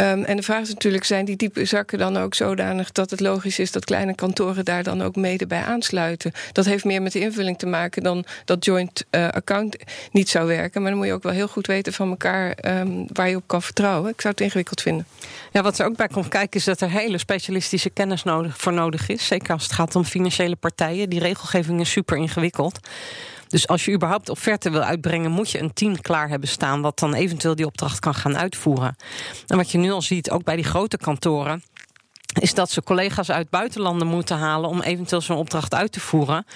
Um, 0.00 0.24
en 0.24 0.36
de 0.36 0.42
vraag 0.42 0.62
is 0.62 0.72
natuurlijk: 0.72 1.04
zijn 1.04 1.24
die 1.24 1.36
diepe 1.36 1.64
zakken 1.64 1.98
dan 1.98 2.16
ook 2.16 2.34
zodanig 2.34 2.92
dat 2.92 3.10
het 3.10 3.20
logisch 3.20 3.58
is 3.58 3.72
dat 3.72 3.84
kleine 3.84 4.14
kantoren 4.14 4.64
daar 4.64 4.82
dan 4.82 5.02
ook 5.02 5.16
mede 5.16 5.46
bij 5.46 5.62
aansluiten? 5.62 6.32
Dat 6.52 6.64
heeft 6.64 6.84
meer 6.84 7.02
met 7.02 7.12
de 7.12 7.20
invulling 7.20 7.58
te 7.58 7.66
maken 7.66 8.02
dan 8.02 8.26
dat 8.44 8.64
joint 8.64 9.04
uh, 9.10 9.28
account 9.28 9.76
niet 10.12 10.28
zou 10.28 10.46
werken. 10.46 10.80
Maar 10.80 10.90
dan 10.90 10.98
moet 10.98 11.08
je 11.08 11.14
ook 11.14 11.22
wel 11.22 11.32
heel 11.32 11.48
goed 11.48 11.66
weten 11.66 11.92
van 11.92 12.10
elkaar 12.10 12.58
um, 12.80 13.06
waar 13.12 13.28
je 13.28 13.36
op 13.36 13.46
kan 13.46 13.62
vertrouwen. 13.62 14.10
Ik 14.10 14.20
zou 14.20 14.34
het 14.34 14.42
ingewikkeld 14.42 14.80
vinden. 14.80 15.06
Ja, 15.52 15.62
wat 15.62 15.78
er 15.78 15.86
ook 15.86 15.96
bij 15.96 16.08
komt 16.08 16.28
kijken 16.28 16.58
is 16.58 16.64
dat 16.64 16.80
er 16.80 16.90
hele 16.90 17.18
specialistische 17.18 17.90
kennis 17.90 18.22
nodig, 18.22 18.56
voor 18.58 18.72
nodig 18.72 19.08
is. 19.08 19.26
Zeker 19.26 19.52
als 19.52 19.62
het 19.62 19.72
gaat 19.72 19.96
om 19.96 20.04
financiële 20.04 20.56
partijen. 20.56 21.10
Die 21.10 21.20
regelgeving 21.20 21.80
is 21.80 21.90
super 21.90 22.16
ingewikkeld. 22.16 22.78
Dus 23.48 23.68
als 23.68 23.84
je 23.84 23.92
überhaupt 23.92 24.28
offerte 24.28 24.70
wil 24.70 24.82
uitbrengen, 24.82 25.30
moet 25.30 25.50
je 25.50 25.60
een 25.60 25.72
team 25.72 26.00
klaar 26.00 26.28
hebben 26.28 26.48
staan. 26.48 26.80
wat 26.80 26.98
dan 26.98 27.14
eventueel 27.14 27.54
die 27.54 27.66
opdracht 27.66 27.98
kan 27.98 28.14
gaan 28.14 28.36
uitvoeren. 28.36 28.96
En 29.46 29.56
wat 29.56 29.70
je 29.70 29.78
nu 29.78 29.90
al 29.90 30.02
ziet, 30.02 30.30
ook 30.30 30.44
bij 30.44 30.56
die 30.56 30.64
grote 30.64 30.96
kantoren 30.96 31.62
is 32.40 32.54
dat 32.54 32.70
ze 32.70 32.82
collega's 32.82 33.30
uit 33.30 33.50
buitenlanden 33.50 34.06
moeten 34.06 34.36
halen 34.36 34.70
om 34.70 34.80
eventueel 34.80 35.20
zo'n 35.20 35.36
opdracht 35.36 35.74
uit 35.74 35.92
te 35.92 36.00
voeren. 36.00 36.46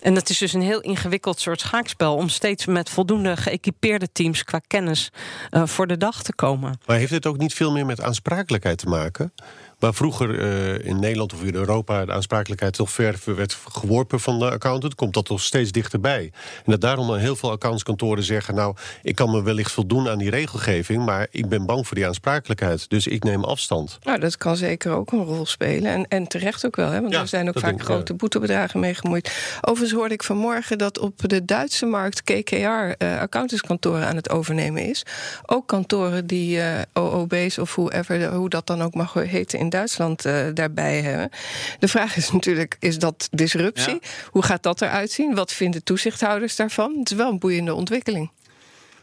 En 0.00 0.14
dat 0.14 0.28
is 0.28 0.38
dus 0.38 0.52
een 0.52 0.62
heel 0.62 0.80
ingewikkeld 0.80 1.40
soort 1.40 1.60
schaakspel 1.60 2.14
om 2.16 2.28
steeds 2.28 2.66
met 2.66 2.90
voldoende 2.90 3.36
geëquipeerde 3.36 4.12
teams 4.12 4.44
qua 4.44 4.60
kennis 4.66 5.10
uh, 5.50 5.66
voor 5.66 5.86
de 5.86 5.96
dag 5.96 6.22
te 6.22 6.34
komen. 6.34 6.80
Maar 6.86 6.96
heeft 6.96 7.10
dit 7.10 7.26
ook 7.26 7.38
niet 7.38 7.54
veel 7.54 7.72
meer 7.72 7.86
met 7.86 8.00
aansprakelijkheid 8.00 8.78
te 8.78 8.88
maken? 8.88 9.32
Waar 9.80 9.94
vroeger 9.94 10.30
uh, 10.30 10.86
in 10.86 11.00
Nederland 11.00 11.32
of 11.32 11.42
in 11.42 11.54
Europa 11.54 12.04
de 12.04 12.12
aansprakelijkheid 12.12 12.74
toch 12.74 12.90
ver 12.90 13.18
werd 13.24 13.58
geworpen 13.72 14.20
van 14.20 14.38
de 14.38 14.50
accountant, 14.50 14.94
komt 14.94 15.14
dat 15.14 15.24
toch 15.24 15.40
steeds 15.40 15.72
dichterbij. 15.72 16.32
En 16.64 16.70
dat 16.70 16.80
daarom 16.80 17.14
heel 17.14 17.36
veel 17.36 17.50
accountskantoren 17.50 18.22
zeggen: 18.22 18.54
Nou, 18.54 18.76
ik 19.02 19.14
kan 19.14 19.30
me 19.30 19.42
wellicht 19.42 19.72
voldoen 19.72 20.08
aan 20.08 20.18
die 20.18 20.30
regelgeving, 20.30 21.04
maar 21.04 21.26
ik 21.30 21.48
ben 21.48 21.66
bang 21.66 21.86
voor 21.86 21.96
die 21.96 22.06
aansprakelijkheid. 22.06 22.90
Dus 22.90 23.06
ik 23.06 23.24
neem 23.24 23.44
afstand. 23.44 23.98
Nou, 24.02 24.18
dat 24.18 24.36
kan 24.36 24.56
zeker 24.56 24.92
ook 24.92 25.12
een 25.12 25.24
rol 25.24 25.46
spelen. 25.46 25.92
En, 25.92 26.08
en 26.08 26.26
terecht 26.26 26.66
ook 26.66 26.76
wel, 26.76 26.90
hè, 26.90 27.00
want 27.00 27.14
er 27.14 27.28
zijn 27.28 27.48
ook 27.48 27.58
vaak 27.58 27.82
grote 27.82 28.14
boetebedragen 28.14 28.80
mee 28.80 28.94
gemoeid. 28.94 29.58
Overigens 29.60 29.98
hoorde 29.98 30.14
ik 30.14 30.22
vanmorgen 30.22 30.78
dat 30.78 30.98
op 30.98 31.28
de 31.28 31.44
Duitse 31.44 31.86
markt 31.86 32.22
KKR 32.22 32.56
uh, 32.56 33.20
accountantskantoren 33.20 34.06
aan 34.06 34.16
het 34.16 34.30
overnemen 34.30 34.82
is. 34.82 35.02
Ook 35.46 35.66
kantoren 35.66 36.26
die 36.26 36.56
uh, 36.56 36.64
OOB's 36.92 37.58
of 37.58 37.74
whoever, 37.74 38.34
hoe 38.34 38.48
dat 38.48 38.66
dan 38.66 38.82
ook 38.82 38.94
mag 38.94 39.12
heten 39.12 39.58
in 39.58 39.69
Duitsland 39.70 40.26
uh, 40.26 40.46
daarbij 40.54 41.02
hebben. 41.02 41.30
De 41.78 41.88
vraag 41.88 42.16
is 42.16 42.30
natuurlijk, 42.30 42.76
is 42.78 42.98
dat 42.98 43.28
disruptie? 43.30 43.98
Hoe 44.30 44.42
gaat 44.42 44.62
dat 44.62 44.82
eruit 44.82 45.10
zien? 45.10 45.34
Wat 45.34 45.52
vinden 45.52 45.84
toezichthouders 45.84 46.56
daarvan? 46.56 46.98
Het 46.98 47.10
is 47.10 47.16
wel 47.16 47.30
een 47.30 47.38
boeiende 47.38 47.74
ontwikkeling. 47.74 48.30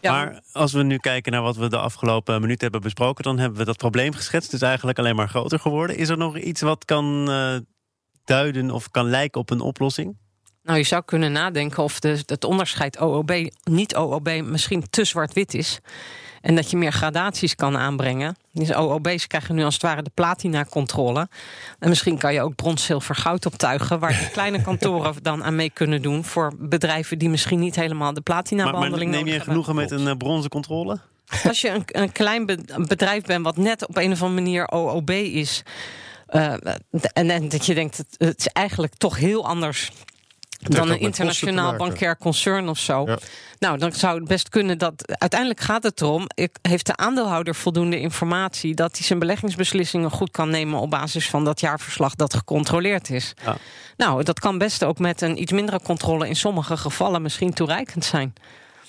Ja. 0.02 0.12
Maar 0.12 0.42
als 0.52 0.74
we 0.74 0.84
nu 0.84 0.98
kijken 0.98 1.32
naar 1.32 1.42
wat 1.42 1.56
we 1.56 1.70
de 1.70 1.78
afgelopen 1.78 2.42
minuten 2.42 2.62
hebben 2.62 2.82
besproken, 2.82 3.24
dan 3.24 3.40
hebben 3.40 3.60
we 3.60 3.66
dat 3.66 3.78
probleem 3.78 4.14
geschetst. 4.14 4.52
Het 4.52 4.62
is 4.62 4.68
eigenlijk 4.68 5.00
alleen 5.00 5.16
maar 5.16 5.30
groter 5.30 5.60
geworden. 5.60 5.98
Is 5.98 6.10
er 6.10 6.18
nog 6.18 6.38
iets 6.38 6.62
wat 6.62 6.86
kan 6.86 7.30
uh, 7.30 7.56
duiden 8.26 8.72
of 8.72 8.92
kan 8.92 9.10
lijken 9.10 9.42
op 9.42 9.50
een 9.50 9.62
oplossing? 9.62 10.18
Nou, 10.68 10.80
je 10.80 10.86
zou 10.86 11.02
kunnen 11.06 11.32
nadenken 11.32 11.84
of 11.84 12.00
de, 12.00 12.20
het 12.26 12.44
onderscheid 12.44 13.00
OOB, 13.00 13.50
niet 13.64 13.96
OOB, 13.96 14.42
misschien 14.44 14.90
te 14.90 15.06
zwart-wit 15.06 15.54
is. 15.54 15.80
En 16.42 16.56
dat 16.56 16.72
je 16.72 16.78
meer 16.78 16.92
gradaties 16.92 17.56
kan 17.56 17.78
aanbrengen. 17.78 18.36
Dus 18.52 18.74
OOB's 18.74 19.28
krijgen 19.28 19.56
nu 19.56 19.64
als 19.64 19.74
het 19.74 19.84
ware 19.84 20.02
de 20.02 20.12
platina-controle. 20.14 21.28
En 21.80 21.90
misschien 21.90 22.18
kan 22.18 22.34
je 22.34 22.42
ook 22.42 22.56
brons, 22.56 22.86
zilver, 22.86 23.16
goud 23.16 23.46
optuigen... 23.46 24.00
waar 24.00 24.12
de 24.12 24.30
kleine 24.32 24.62
kantoren 24.70 25.16
dan 25.22 25.44
aan 25.44 25.56
mee 25.56 25.70
kunnen 25.70 26.02
doen... 26.02 26.24
voor 26.24 26.54
bedrijven 26.58 27.18
die 27.18 27.30
misschien 27.30 27.60
niet 27.60 27.76
helemaal 27.76 28.14
de 28.14 28.22
platina-behandeling 28.22 29.12
neem 29.12 29.28
je 29.28 29.40
genoegen 29.40 29.76
met 29.76 29.92
een 29.92 30.08
uh, 30.08 30.16
bronzen 30.18 30.50
controle? 30.50 31.00
Als 31.44 31.62
je 31.62 31.70
een, 31.70 31.84
een 31.86 32.12
klein 32.12 32.46
bedrijf 32.88 33.24
bent 33.24 33.44
wat 33.44 33.58
net 33.58 33.88
op 33.88 33.98
een 33.98 34.12
of 34.12 34.22
andere 34.22 34.42
manier 34.42 34.68
OOB 34.68 35.10
is... 35.10 35.64
Uh, 36.30 36.54
en, 37.14 37.30
en, 37.30 37.50
dat 37.50 37.66
je 37.66 37.74
denkt, 37.74 37.98
het, 37.98 38.16
het 38.18 38.40
is 38.40 38.48
eigenlijk 38.48 38.94
toch 38.96 39.18
heel 39.18 39.48
anders 39.48 39.92
dan 40.58 40.90
een 40.90 41.00
internationaal 41.00 41.76
bankair 41.76 42.18
concern 42.18 42.70
of 42.70 42.78
zo. 42.78 43.08
Nou, 43.60 43.78
dan 43.78 43.92
zou 43.94 44.20
het 44.20 44.28
best 44.28 44.50
kunnen 44.50 44.78
dat. 44.78 45.18
Uiteindelijk 45.18 45.60
gaat 45.60 45.84
het 45.84 46.02
erom: 46.02 46.28
heeft 46.62 46.86
de 46.86 46.96
aandeelhouder 46.96 47.56
voldoende 47.56 48.00
informatie 48.00 48.76
dat 48.76 48.96
hij 48.98 49.06
zijn 49.06 49.20
beleggingsbeslissingen 49.20 50.12
goed 50.12 50.32
kan 50.32 50.50
nemen 50.50 50.80
op 50.80 50.90
basis 50.90 51.30
van 51.30 51.46
dat 51.46 51.60
jaarverslag 51.60 52.16
dat 52.16 52.34
gecontroleerd 52.34 53.10
is? 53.10 53.34
Ja. 53.46 53.58
Nou, 53.98 54.24
dat 54.24 54.40
kan 54.40 54.58
best 54.58 54.84
ook 54.84 55.00
met 55.00 55.22
een 55.22 55.42
iets 55.42 55.52
mindere 55.52 55.82
controle 55.82 56.28
in 56.28 56.36
sommige 56.36 56.78
gevallen 56.78 57.22
misschien 57.22 57.54
toereikend 57.54 58.06
zijn. 58.06 58.34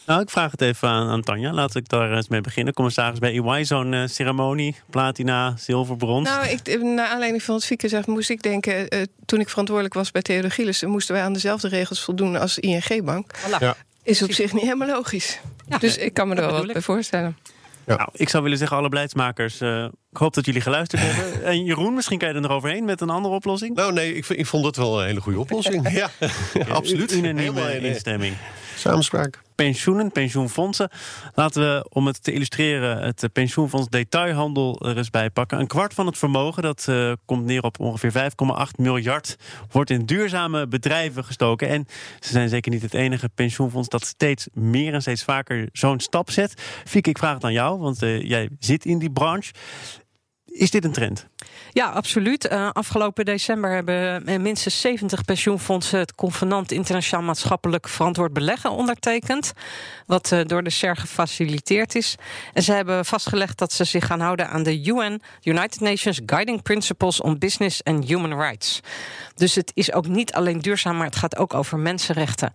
Nou, 0.09 0.21
ik 0.21 0.31
vraag 0.31 0.51
het 0.51 0.61
even 0.61 0.89
aan, 0.89 1.09
aan 1.09 1.23
Tanja. 1.23 1.53
Laat 1.53 1.75
ik 1.75 1.89
daar 1.89 2.13
eens 2.13 2.29
mee 2.29 2.41
beginnen. 2.41 2.75
Commissaris 2.75 3.19
bij 3.19 3.39
EY, 3.39 3.65
zo'n 3.65 3.93
uh, 3.93 4.07
ceremonie, 4.07 4.77
platina, 4.91 5.55
zilver, 5.57 5.97
brons. 5.97 6.29
Nou, 6.29 6.47
ik, 6.47 6.83
naar 6.83 7.07
aanleiding 7.07 7.43
van 7.43 7.55
wat 7.55 7.65
Fieke 7.65 7.89
zegt, 7.89 8.07
moest 8.07 8.31
ik 8.31 8.43
denken... 8.43 8.95
Uh, 8.95 9.03
toen 9.27 9.41
ik 9.41 9.49
verantwoordelijk 9.49 9.95
was 9.95 10.11
bij 10.11 10.23
Theodor 10.23 10.51
Gilles... 10.51 10.83
moesten 10.83 11.15
wij 11.15 11.25
aan 11.25 11.33
dezelfde 11.33 11.69
regels 11.69 12.01
voldoen 12.01 12.37
als 12.37 12.59
ING-bank. 12.59 13.39
Voilà. 13.39 13.59
Ja. 13.59 13.77
Is 14.03 14.23
op 14.23 14.33
zich 14.33 14.53
niet 14.53 14.63
helemaal 14.63 14.89
logisch. 14.89 15.41
Ja. 15.69 15.79
Dus 15.79 15.97
ik 15.97 16.15
kan 16.15 16.29
me 16.29 16.35
er 16.35 16.41
wel 16.41 16.53
wat 16.53 16.73
bij 16.73 16.83
voorstellen. 16.83 17.37
Ja. 17.87 17.97
Nou, 17.97 18.09
ik 18.13 18.29
zou 18.29 18.43
willen 18.43 18.59
zeggen, 18.59 18.77
alle 18.77 18.89
beleidsmakers, 18.89 19.61
uh, 19.61 19.85
ik 19.85 20.17
hoop 20.17 20.35
dat 20.35 20.47
jullie 20.47 20.61
geluisterd 20.61 21.03
hebben. 21.03 21.45
En 21.53 21.65
Jeroen, 21.65 21.95
misschien 21.95 22.19
kan 22.19 22.29
je 22.29 22.35
er 22.35 22.41
nog 22.41 22.51
overheen 22.51 22.85
met 22.85 23.01
een 23.01 23.11
andere 23.11 23.35
oplossing? 23.35 23.77
Nou 23.77 23.93
nee, 23.93 24.15
ik, 24.15 24.29
ik 24.29 24.47
vond 24.47 24.65
het 24.65 24.77
wel 24.77 25.01
een 25.01 25.07
hele 25.07 25.21
goede 25.21 25.39
oplossing. 25.39 25.91
ja, 26.01 26.11
absoluut. 26.69 27.13
Unanieme 27.13 27.81
instemming. 27.81 28.37
Samenspraak 28.79 29.47
pensioenen, 29.65 30.13
pensioenfondsen. 30.13 30.91
Laten 31.35 31.63
we, 31.63 31.87
om 31.89 32.07
het 32.07 32.23
te 32.23 32.33
illustreren, 32.33 33.03
het 33.03 33.29
pensioenfonds 33.33 33.89
detailhandel 33.89 34.81
er 34.81 34.97
eens 34.97 35.11
bij 35.11 35.31
pakken. 35.31 35.59
Een 35.59 35.67
kwart 35.67 35.95
van 35.95 36.07
het 36.07 36.19
vermogen, 36.19 36.63
dat 36.63 36.87
uh, 36.89 37.13
komt 37.25 37.45
neer 37.45 37.63
op 37.63 37.81
ongeveer 37.81 38.13
5,8 38.13 38.77
miljard, 38.77 39.37
wordt 39.71 39.91
in 39.91 40.07
duurzame 40.07 40.67
bedrijven 40.67 41.25
gestoken. 41.25 41.69
En 41.69 41.87
ze 42.21 42.31
zijn 42.31 42.49
zeker 42.49 42.73
niet 42.73 42.83
het 42.83 42.95
enige 42.95 43.29
pensioenfonds 43.29 43.89
dat 43.89 44.07
steeds 44.07 44.49
meer 44.53 44.95
en 44.95 45.01
steeds 45.01 45.25
vaker 45.25 45.69
zo'n 45.73 46.01
stap 46.01 46.31
zet. 46.31 46.63
Fieke, 46.85 47.11
ik 47.11 47.19
vraag 47.19 47.35
het 47.35 47.45
aan 47.45 47.53
jou, 47.53 47.79
want 47.79 48.03
uh, 48.03 48.23
jij 48.23 48.49
zit 48.59 48.85
in 48.85 48.99
die 48.99 49.11
branche. 49.11 49.53
Is 50.51 50.71
dit 50.71 50.85
een 50.85 50.93
trend? 50.93 51.27
Ja, 51.73 51.87
absoluut. 51.91 52.51
Uh, 52.53 52.69
afgelopen 52.73 53.25
december 53.25 53.71
hebben 53.71 54.43
minstens 54.43 54.81
70 54.81 55.25
pensioenfondsen 55.25 55.99
het 55.99 56.15
convenant 56.15 56.73
internationaal 56.73 57.23
maatschappelijk 57.25 57.89
verantwoord 57.89 58.33
beleggen 58.33 58.71
ondertekend. 58.71 59.53
Wat 60.07 60.31
uh, 60.33 60.41
door 60.45 60.63
de 60.63 60.71
SER 60.71 60.97
gefaciliteerd 60.97 61.95
is. 61.95 62.15
En 62.53 62.63
ze 62.63 62.73
hebben 62.73 63.05
vastgelegd 63.05 63.59
dat 63.59 63.73
ze 63.73 63.85
zich 63.85 64.07
gaan 64.07 64.21
houden 64.21 64.49
aan 64.49 64.63
de 64.63 64.85
UN, 64.85 65.23
United 65.43 65.81
Nations 65.81 66.21
Guiding 66.27 66.63
Principles 66.63 67.21
on 67.21 67.39
Business 67.39 67.85
and 67.85 68.09
Human 68.09 68.41
Rights. 68.41 68.81
Dus 69.35 69.55
het 69.55 69.71
is 69.75 69.93
ook 69.93 70.07
niet 70.07 70.33
alleen 70.33 70.59
duurzaam, 70.59 70.97
maar 70.97 71.07
het 71.07 71.17
gaat 71.17 71.37
ook 71.37 71.55
over 71.55 71.79
mensenrechten. 71.79 72.53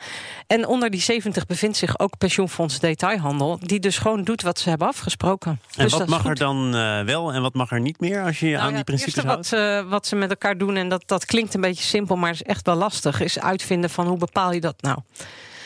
En 0.48 0.68
onder 0.68 0.90
die 0.90 1.02
70 1.02 1.46
bevindt 1.46 1.78
zich 1.78 2.00
ook 2.00 2.18
pensioenfonds 2.18 2.80
Detailhandel, 2.80 3.60
die 3.62 3.80
dus 3.80 3.98
gewoon 3.98 4.24
doet 4.24 4.42
wat 4.42 4.60
ze 4.60 4.70
hebben 4.70 4.88
afgesproken. 4.88 5.60
En 5.76 5.84
dus 5.84 5.94
wat 5.94 6.08
mag 6.08 6.26
er 6.26 6.36
dan 6.36 6.76
uh, 6.76 7.02
wel 7.02 7.34
en 7.34 7.42
wat 7.42 7.54
mag 7.54 7.72
er 7.72 7.80
niet 7.84 8.00
meer 8.00 8.24
als 8.24 8.40
je 8.40 8.50
nou 8.50 8.58
aan 8.62 8.70
ja, 8.70 8.76
die 8.76 8.84
principes 8.84 9.24
houdt? 9.24 9.50
Wat, 9.50 9.60
uh, 9.60 9.90
wat 9.90 10.08
ze 10.08 10.16
met 10.16 10.30
elkaar 10.30 10.58
doen, 10.58 10.76
en 10.76 10.90
dat, 10.90 11.04
dat 11.06 11.26
klinkt 11.26 11.54
een 11.54 11.62
beetje 11.62 11.84
simpel, 11.84 12.16
maar 12.16 12.32
is 12.32 12.44
echt 12.44 12.66
wel 12.66 12.76
lastig, 12.76 13.20
is 13.20 13.40
uitvinden 13.40 13.90
van 13.90 14.08
hoe 14.08 14.18
bepaal 14.18 14.52
je 14.52 14.62
dat 14.62 14.82
nou? 14.82 14.98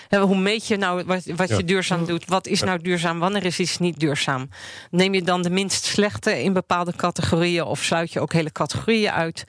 Hoe 0.10 0.38
meet 0.38 0.68
je 0.68 0.78
nou 0.78 1.04
wat, 1.04 1.26
wat 1.36 1.50
je 1.50 1.64
duurzaam 1.64 2.06
doet? 2.06 2.26
Wat 2.26 2.48
is 2.48 2.62
nou 2.62 2.82
duurzaam? 2.82 3.20
Wanneer 3.20 3.46
is 3.46 3.60
iets 3.60 3.78
niet 3.78 4.00
duurzaam? 4.00 4.50
Neem 4.92 5.14
je 5.14 5.22
dan 5.22 5.42
de 5.42 5.50
minst 5.50 5.86
slechte 5.86 6.44
in 6.44 6.54
bepaalde 6.54 6.96
categorieën 6.96 7.64
of 7.64 7.84
sluit 7.84 8.14
je 8.14 8.20
ook 8.20 8.34
hele 8.34 8.52
categorieën 8.52 9.12
uit? 9.12 9.44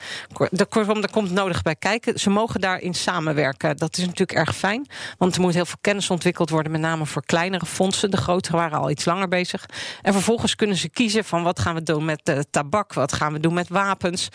Kortom, 0.68 1.02
er 1.02 1.10
komt 1.10 1.30
nodig 1.30 1.62
bij 1.62 1.74
kijken. 1.74 2.20
Ze 2.20 2.30
mogen 2.30 2.60
daarin 2.60 2.94
samenwerken. 2.94 3.76
Dat 3.76 3.96
is 3.96 4.04
natuurlijk 4.04 4.32
erg 4.32 4.56
fijn, 4.56 4.86
want 5.18 5.34
er 5.34 5.40
moet 5.40 5.54
heel 5.54 5.66
veel 5.66 5.78
kennis 5.80 6.10
ontwikkeld 6.10 6.50
worden, 6.50 6.72
met 6.72 6.80
name 6.80 7.06
voor 7.06 7.24
kleinere 7.24 7.66
fondsen. 7.66 8.10
De 8.10 8.16
grotere 8.16 8.56
waren 8.56 8.78
al 8.78 8.90
iets 8.90 9.04
langer 9.04 9.28
bezig. 9.28 9.66
En 10.02 10.12
vervolgens 10.12 10.54
kunnen 10.54 10.76
ze 10.76 10.88
kiezen 10.88 11.24
van 11.24 11.42
wat 11.42 11.58
gaan 11.58 11.74
we 11.74 11.82
doen 11.82 12.04
met 12.04 12.20
de 12.22 12.44
tabak, 12.50 12.92
wat 12.92 13.12
gaan 13.12 13.32
we 13.32 13.40
doen 13.40 13.54
met 13.54 13.68
wapens. 13.68 14.28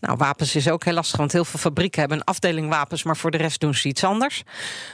Nou, 0.00 0.16
wapens 0.16 0.56
is 0.56 0.68
ook 0.70 0.84
heel 0.84 0.94
lastig, 0.94 1.18
want 1.18 1.32
heel 1.32 1.44
veel 1.44 1.60
fabrieken 1.60 2.00
hebben 2.00 2.18
een 2.18 2.24
afdeling 2.24 2.68
wapens, 2.68 3.02
maar 3.02 3.16
voor 3.16 3.30
de 3.30 3.36
rest 3.36 3.60
doen 3.60 3.74
ze 3.74 3.88
iets 3.88 4.04
anders. 4.04 4.42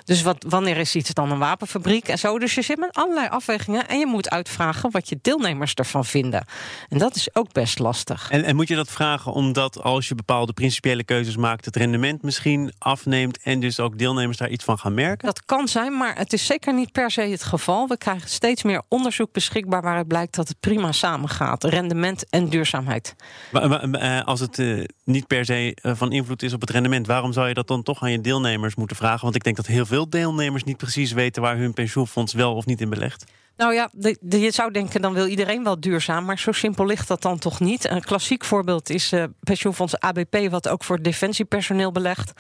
Dus 0.05 0.23
wat, 0.23 0.45
wanneer 0.49 0.74
is 0.79 0.95
iets 0.95 1.11
dan 1.11 1.31
een 1.31 1.39
wapenfabriek 1.39 2.09
en 2.09 2.19
zo. 2.19 2.39
Dus 2.39 2.55
je 2.55 2.63
zit 2.63 2.79
met 2.79 2.95
allerlei 2.95 3.29
afwegingen 3.29 3.89
en 3.89 3.99
je 3.99 4.07
moet 4.07 4.31
uitvragen 4.31 4.91
wat 4.91 5.09
je 5.09 5.19
deelnemers 5.23 5.75
ervan 5.75 6.05
vinden. 6.05 6.45
En 6.89 6.99
dat 6.99 7.17
is 7.17 7.35
ook 7.35 7.53
best 7.53 7.79
lastig. 7.79 8.31
En, 8.31 8.45
en 8.45 8.57
moet 8.57 8.69
je 8.69 8.75
dat 8.75 8.91
vragen 8.91 9.33
omdat 9.33 9.83
als 9.83 10.09
je 10.09 10.15
bepaalde 10.15 10.53
principiële 10.53 11.05
keuzes 11.05 11.37
maakt, 11.37 11.65
het 11.65 11.77
rendement 11.77 12.23
misschien 12.23 12.73
afneemt 12.79 13.43
en 13.43 13.61
dus 13.61 13.81
ook 13.81 13.99
deelnemers 13.99 14.37
daar 14.37 14.51
iets 14.51 14.65
van 14.65 14.79
gaan 14.79 14.95
merken? 14.95 15.27
Dat 15.27 15.45
kan 15.45 15.69
zijn, 15.69 15.97
maar 15.97 16.17
het 16.17 16.33
is 16.33 16.47
zeker 16.47 16.75
niet 16.75 16.93
per 16.93 17.11
se 17.11 17.21
het 17.21 17.43
geval. 17.43 17.89
We 17.89 17.97
krijgen 17.97 18.29
steeds 18.29 18.63
meer 18.63 18.83
onderzoek 18.89 19.33
beschikbaar 19.33 19.83
waaruit 19.83 20.09
blijkt 20.09 20.35
dat 20.35 20.49
het 20.49 20.61
prima 20.61 20.93
samengaat. 20.93 21.65
Rendement 21.65 22.29
en 22.31 22.49
duurzaamheid. 22.49 23.15
Maar, 23.53 23.91
eh, 23.91 24.25
als 24.25 24.41
het 24.41 24.59
uh, 24.59 24.85
niet 25.05 25.27
per 25.27 25.45
se 25.45 25.77
uh, 25.83 25.93
van 25.95 26.13
invloed 26.13 26.43
is 26.43 26.53
op 26.53 26.61
het 26.61 26.71
rendement, 26.71 27.07
waarom 27.07 27.33
zou 27.33 27.49
je 27.49 27.55
dat 27.55 27.69
dan 27.69 27.83
toch 27.83 28.03
aan 28.03 28.11
je 28.11 28.21
deelnemers 28.21 28.75
moeten 28.75 28.97
vragen? 28.97 29.23
Want 29.23 29.35
ik 29.35 29.45
denk 29.45 29.57
dat 29.57 29.67
heel 29.67 29.87
veel 29.87 30.09
deelnemers 30.09 30.64
niet 30.65 30.77
precies 30.77 31.13
weten 31.13 31.43
waar 31.43 31.57
hun 31.57 31.73
pensioenfonds 31.73 32.33
wel 32.33 32.55
of 32.55 32.67
niet 32.67 32.81
in 32.81 32.91
belegt? 32.91 33.25
Nou 33.57 33.75
ja, 33.75 33.91
de, 33.93 34.17
de, 34.21 34.41
je 34.41 34.51
zou 34.51 34.73
denken 34.73 35.01
dan 35.01 35.13
wil 35.13 35.27
iedereen 35.27 35.65
wel 35.65 35.81
duurzaam, 35.81 36.25
maar 36.25 36.39
zo 36.39 36.53
simpel 36.53 36.87
ligt 36.87 37.09
dat 37.09 37.23
dan 37.23 37.39
toch 37.39 37.61
niet. 37.61 37.91
Een 37.91 38.03
klassiek 38.03 38.45
voorbeeld 38.45 38.91
is 38.91 39.13
uh, 39.13 39.25
pensioenfonds 39.41 39.99
ABP, 39.99 40.37
wat 40.51 40.69
ook 40.69 40.85
voor 40.85 41.03
defensiepersoneel 41.03 41.93
belegt. 41.93 42.33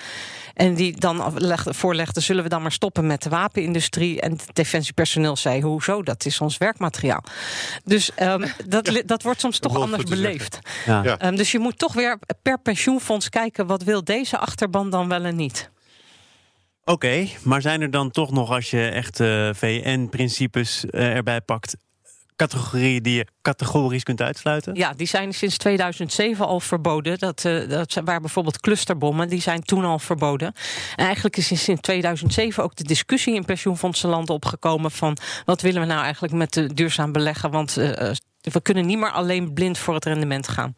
En 0.54 0.74
die 0.74 1.00
dan 1.00 1.34
voorlegde, 1.54 2.20
zullen 2.20 2.42
we 2.42 2.48
dan 2.48 2.62
maar 2.62 2.72
stoppen 2.72 3.06
met 3.06 3.22
de 3.22 3.28
wapenindustrie? 3.28 4.20
En 4.20 4.30
het 4.32 4.48
defensiepersoneel 4.52 5.36
zei, 5.36 5.62
hoezo? 5.62 6.02
Dat 6.02 6.24
is 6.24 6.40
ons 6.40 6.58
werkmateriaal. 6.58 7.24
Dus 7.84 8.10
um, 8.22 8.44
dat, 8.66 9.02
dat 9.06 9.22
wordt 9.22 9.40
soms 9.40 9.58
toch 9.58 9.76
anders 9.76 10.04
beleefd. 10.04 10.58
Ja. 10.86 11.26
Um, 11.26 11.36
dus 11.36 11.52
je 11.52 11.58
moet 11.58 11.78
toch 11.78 11.92
weer 11.92 12.18
per 12.42 12.58
pensioenfonds 12.58 13.28
kijken, 13.28 13.66
wat 13.66 13.82
wil 13.82 14.04
deze 14.04 14.38
achterban 14.38 14.90
dan 14.90 15.08
wel 15.08 15.24
en 15.24 15.36
niet? 15.36 15.72
Oké, 16.84 17.26
maar 17.42 17.60
zijn 17.60 17.80
er 17.80 17.90
dan 17.90 18.10
toch 18.10 18.30
nog, 18.30 18.50
als 18.50 18.70
je 18.70 18.88
echt 18.88 19.20
uh, 19.20 19.48
VN-principes 19.52 20.84
uh, 20.90 21.16
erbij 21.16 21.40
pakt, 21.40 21.76
categorieën 22.36 23.02
die 23.02 23.14
je 23.14 23.26
categorisch 23.42 24.02
kunt 24.02 24.20
uitsluiten? 24.20 24.74
Ja, 24.74 24.92
die 24.92 25.06
zijn 25.06 25.34
sinds 25.34 25.56
2007 25.56 26.46
al 26.46 26.60
verboden. 26.60 27.18
Dat, 27.18 27.44
uh, 27.44 27.68
dat 27.68 27.94
waren 28.04 28.20
bijvoorbeeld 28.22 28.60
clusterbommen, 28.60 29.28
die 29.28 29.40
zijn 29.40 29.62
toen 29.62 29.84
al 29.84 29.98
verboden. 29.98 30.52
En 30.96 31.04
eigenlijk 31.04 31.36
is 31.36 31.64
sinds 31.64 31.80
2007 31.80 32.62
ook 32.62 32.76
de 32.76 32.84
discussie 32.84 33.34
in 33.34 33.44
pensioenfondsenlanden 33.44 34.34
opgekomen 34.34 34.90
van 34.90 35.16
wat 35.44 35.60
willen 35.60 35.80
we 35.80 35.86
nou 35.86 36.02
eigenlijk 36.02 36.34
met 36.34 36.52
de 36.52 36.74
duurzaam 36.74 37.12
beleggen? 37.12 37.50
Want 37.50 37.74
we 38.52 38.60
kunnen 38.62 38.86
niet 38.86 38.98
meer 38.98 39.10
alleen 39.10 39.52
blind 39.52 39.78
voor 39.78 39.94
het 39.94 40.04
rendement 40.04 40.48
gaan. 40.48 40.74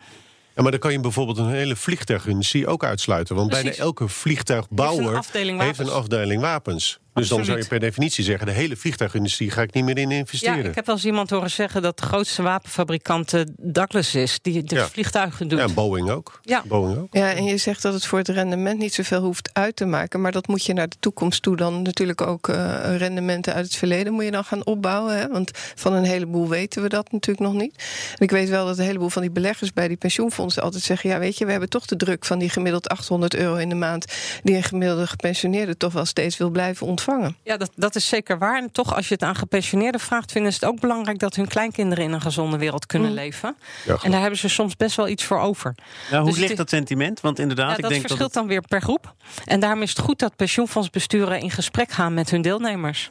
Ja, 0.57 0.63
maar 0.63 0.71
dan 0.71 0.81
kan 0.81 0.93
je 0.93 1.01
bijvoorbeeld 1.01 1.39
een 1.39 1.51
hele 1.51 1.77
vliegtuigindustrie 1.77 2.67
ook 2.67 2.85
uitsluiten. 2.85 3.37
Want 3.37 3.51
bijna 3.51 3.71
elke 3.71 4.09
vliegtuigbouwer 4.09 5.23
heeft 5.59 5.79
een 5.79 5.91
afdeling 5.91 6.41
wapens. 6.41 6.99
Dus 7.21 7.29
dan 7.29 7.45
zou 7.45 7.59
je 7.59 7.67
per 7.67 7.81
definitie 7.81 8.25
zeggen: 8.25 8.47
de 8.47 8.53
hele 8.53 8.77
vliegtuigindustrie 8.77 9.51
ga 9.51 9.63
ik 9.63 9.75
niet 9.75 9.85
meer 9.85 9.99
in 9.99 10.11
investeren. 10.11 10.63
Ja, 10.63 10.69
ik 10.69 10.75
heb 10.75 10.87
wel 10.87 10.95
eens 10.95 11.05
iemand 11.05 11.31
horen 11.31 11.51
zeggen 11.51 11.83
dat 11.83 11.99
de 11.99 12.07
grootste 12.07 12.43
wapenfabrikant 12.43 13.33
uh, 13.33 13.41
Douglas 13.57 14.15
is, 14.15 14.39
die 14.43 14.63
de 14.63 14.75
ja. 14.75 14.89
vliegtuigen 14.89 15.49
doet. 15.49 15.59
Ja, 15.59 15.69
Boeing 15.69 16.11
ook. 16.11 16.41
Ja. 16.43 16.63
Boeing 16.67 16.99
ook. 16.99 17.09
Ja, 17.11 17.33
en 17.33 17.45
je 17.45 17.57
zegt 17.57 17.83
dat 17.83 17.95
het 17.95 18.07
voor 18.07 18.19
het 18.19 18.29
rendement 18.29 18.79
niet 18.79 18.95
zoveel 18.95 19.23
hoeft 19.23 19.51
uit 19.53 19.77
te 19.77 19.85
maken, 19.85 20.21
maar 20.21 20.33
dat 20.33 20.47
moet 20.47 20.65
je 20.65 20.73
naar 20.73 20.89
de 20.89 20.97
toekomst 21.01 21.43
toe 21.43 21.57
dan 21.57 21.83
natuurlijk 21.83 22.21
ook 22.21 22.49
uh, 22.49 22.97
rendementen 22.97 23.55
uit 23.55 23.65
het 23.65 23.77
verleden 23.77 24.13
moet 24.13 24.25
je 24.25 24.31
dan 24.31 24.45
gaan 24.45 24.67
opbouwen. 24.67 25.19
Hè? 25.19 25.29
Want 25.29 25.51
van 25.55 25.93
een 25.93 26.05
heleboel 26.05 26.49
weten 26.49 26.83
we 26.83 26.89
dat 26.89 27.13
natuurlijk 27.13 27.47
nog 27.53 27.61
niet. 27.63 27.85
En 28.13 28.25
ik 28.25 28.31
weet 28.31 28.49
wel 28.49 28.67
dat 28.67 28.79
een 28.79 28.85
heleboel 28.85 29.09
van 29.09 29.23
die 29.23 29.31
beleggers 29.31 29.73
bij 29.73 29.89
die 29.89 29.97
pensioenfondsen 29.97 30.63
altijd 30.63 30.83
zeggen: 30.83 31.11
ja, 31.11 31.19
weet 31.19 31.39
je, 31.39 31.45
we 31.45 31.51
hebben 31.51 31.69
toch 31.69 31.87
de 31.87 31.97
druk 31.97 32.25
van 32.25 32.39
die 32.39 32.51
gemiddeld 32.51 32.89
800 32.89 33.35
euro 33.35 33.55
in 33.55 33.69
de 33.69 33.75
maand, 33.75 34.05
die 34.43 34.57
een 34.57 34.63
gemiddelde 34.63 35.07
gepensioneerde 35.07 35.77
toch 35.77 35.93
wel 35.93 36.05
steeds 36.05 36.37
wil 36.37 36.51
blijven 36.51 36.87
ontvangen. 36.87 37.05
Ja, 37.43 37.57
dat, 37.57 37.71
dat 37.75 37.95
is 37.95 38.09
zeker 38.09 38.39
waar. 38.39 38.59
En 38.59 38.73
toch, 38.73 38.95
als 38.95 39.09
je 39.09 39.15
het 39.15 39.23
aan 39.23 39.37
gepensioneerden 39.37 40.01
vraagt, 40.01 40.33
vinden 40.33 40.53
ze 40.53 40.59
het 40.61 40.69
ook 40.69 40.81
belangrijk 40.81 41.19
dat 41.19 41.35
hun 41.35 41.49
kleinkinderen 41.49 42.05
in 42.05 42.13
een 42.13 42.21
gezonde 42.21 42.59
wereld 42.59 42.87
kunnen 42.87 43.09
mm. 43.09 43.15
leven. 43.15 43.57
Ja, 43.85 43.99
en 44.03 44.11
daar 44.11 44.21
hebben 44.21 44.39
ze 44.39 44.49
soms 44.49 44.77
best 44.77 44.97
wel 44.97 45.09
iets 45.09 45.25
voor 45.25 45.39
over. 45.39 45.75
Nou, 46.11 46.23
hoe 46.23 46.33
dus 46.33 46.41
ligt 46.41 46.57
dat 46.57 46.69
sentiment? 46.69 47.21
Want 47.21 47.39
inderdaad, 47.39 47.71
ja, 47.71 47.77
ik 47.77 47.81
dat 47.81 47.91
denk 47.91 48.01
verschilt 48.03 48.33
dat 48.33 48.43
dan 48.43 48.47
weer 48.47 48.63
per 48.69 48.83
groep. 48.83 49.15
En 49.45 49.61
daarom 49.61 49.83
is 49.83 49.91
het 49.91 49.99
goed 49.99 50.19
dat 50.19 50.37
pensioenfondsbesturen 50.37 51.41
in 51.41 51.51
gesprek 51.51 51.91
gaan 51.91 52.15
met 52.15 52.31
hun 52.31 52.43
deelnemers. 52.43 53.11